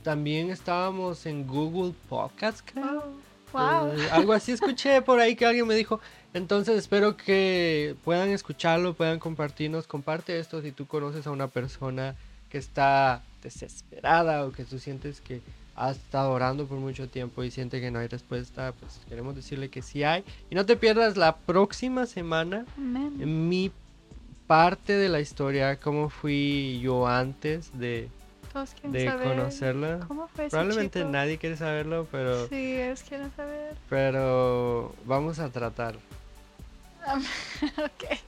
también 0.03 0.51
estábamos 0.51 1.27
en 1.27 1.47
Google 1.47 1.95
Podcast, 2.09 2.61
creo. 2.65 3.05
Oh, 3.53 3.59
wow. 3.59 3.93
Eh, 3.93 4.09
algo 4.11 4.33
así 4.33 4.53
escuché 4.53 5.03
por 5.03 5.21
ahí 5.21 5.37
que 5.37 5.47
alguien 5.47 5.67
me 5.67 5.75
dijo. 5.75 6.01
Entonces 6.35 6.79
espero 6.79 7.17
que 7.17 7.97
puedan 8.05 8.29
escucharlo, 8.31 8.95
puedan 8.95 9.19
compartirnos. 9.19 9.87
Comparte 9.87 10.39
esto 10.39 10.63
si 10.63 10.73
tú 10.73 10.87
conoces 10.87 11.27
a 11.27 11.31
una 11.31 11.49
persona 11.49 12.15
que 12.49 12.59
está 12.59 13.23
desesperada 13.43 14.45
o 14.45 14.53
que 14.53 14.65
tú 14.65 14.79
sientes 14.79 15.21
que 15.21 15.41
ha 15.75 15.91
estado 15.91 16.33
orando 16.33 16.67
por 16.67 16.79
mucho 16.79 17.09
tiempo 17.09 17.45
y 17.45 17.51
siente 17.51 17.81
que 17.81 17.91
no 17.91 17.99
hay 17.99 18.09
respuesta. 18.09 18.73
Pues 18.79 19.01
queremos 19.09 19.35
decirle 19.35 19.69
que 19.69 19.83
sí 19.83 20.05
hay. 20.05 20.25
Y 20.51 20.55
no 20.55 20.67
te 20.67 20.77
pierdas 20.77 21.17
la 21.17 21.37
próxima 21.37 22.07
semana 22.07 22.67
mi 22.77 23.73
parte 24.49 24.95
de 24.95 25.09
la 25.09 25.21
historia, 25.21 25.77
cómo 25.79 26.09
fui 26.11 26.81
yo 26.83 27.07
antes 27.07 27.71
de, 27.79 28.09
Todos 28.53 28.75
de 28.83 29.05
saber 29.05 29.29
conocerla. 29.29 30.01
cómo 30.09 30.27
fue 30.29 30.47
ese 30.47 30.51
Probablemente 30.57 30.99
chico. 31.01 31.11
nadie 31.13 31.39
quiere 31.39 31.57
saberlo, 31.57 32.09
pero... 32.11 32.49
Sí, 32.49 32.81
ellos 32.81 33.03
quieren 33.09 33.31
saber. 33.37 33.75
Pero 33.89 34.93
vamos 35.05 35.39
a 35.39 35.51
tratar. 35.51 35.95
Am- 37.07 37.23
ok. 37.79 38.19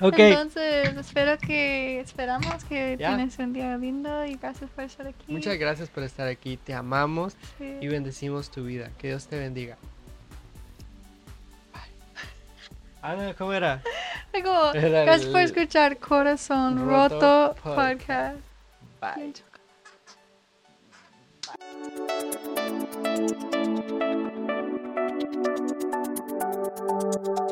Ok. 0.00 0.18
Entonces, 0.18 0.96
espero 0.96 1.38
que, 1.38 2.00
esperamos 2.00 2.64
que 2.64 2.96
tienes 2.96 3.38
un 3.38 3.52
día 3.52 3.76
lindo 3.78 4.24
y 4.26 4.34
gracias 4.34 4.68
por 4.70 4.84
estar 4.84 5.06
aquí. 5.06 5.24
Muchas 5.32 5.56
gracias 5.56 5.88
por 5.88 6.02
estar 6.02 6.26
aquí. 6.28 6.56
Te 6.56 6.74
amamos 6.74 7.34
Sí. 7.58 7.78
y 7.80 7.86
bendecimos 7.88 8.50
tu 8.50 8.64
vida. 8.64 8.90
Que 8.98 9.08
Dios 9.08 9.26
te 9.28 9.38
bendiga. 9.38 9.76
Ah, 13.06 13.16
no, 13.16 13.36
¿cómo 13.36 13.52
era? 13.52 13.82
Como, 14.32 14.70
era 14.74 15.02
gracias 15.02 15.26
el... 15.26 15.32
por 15.32 15.40
escuchar 15.42 15.98
Corazón 15.98 16.88
Roto, 16.88 17.48
Roto 17.48 17.54
Podcast. 17.62 18.38
Podcast. 18.98 19.18
Bye. 19.18 19.34
Bye. 27.26 27.43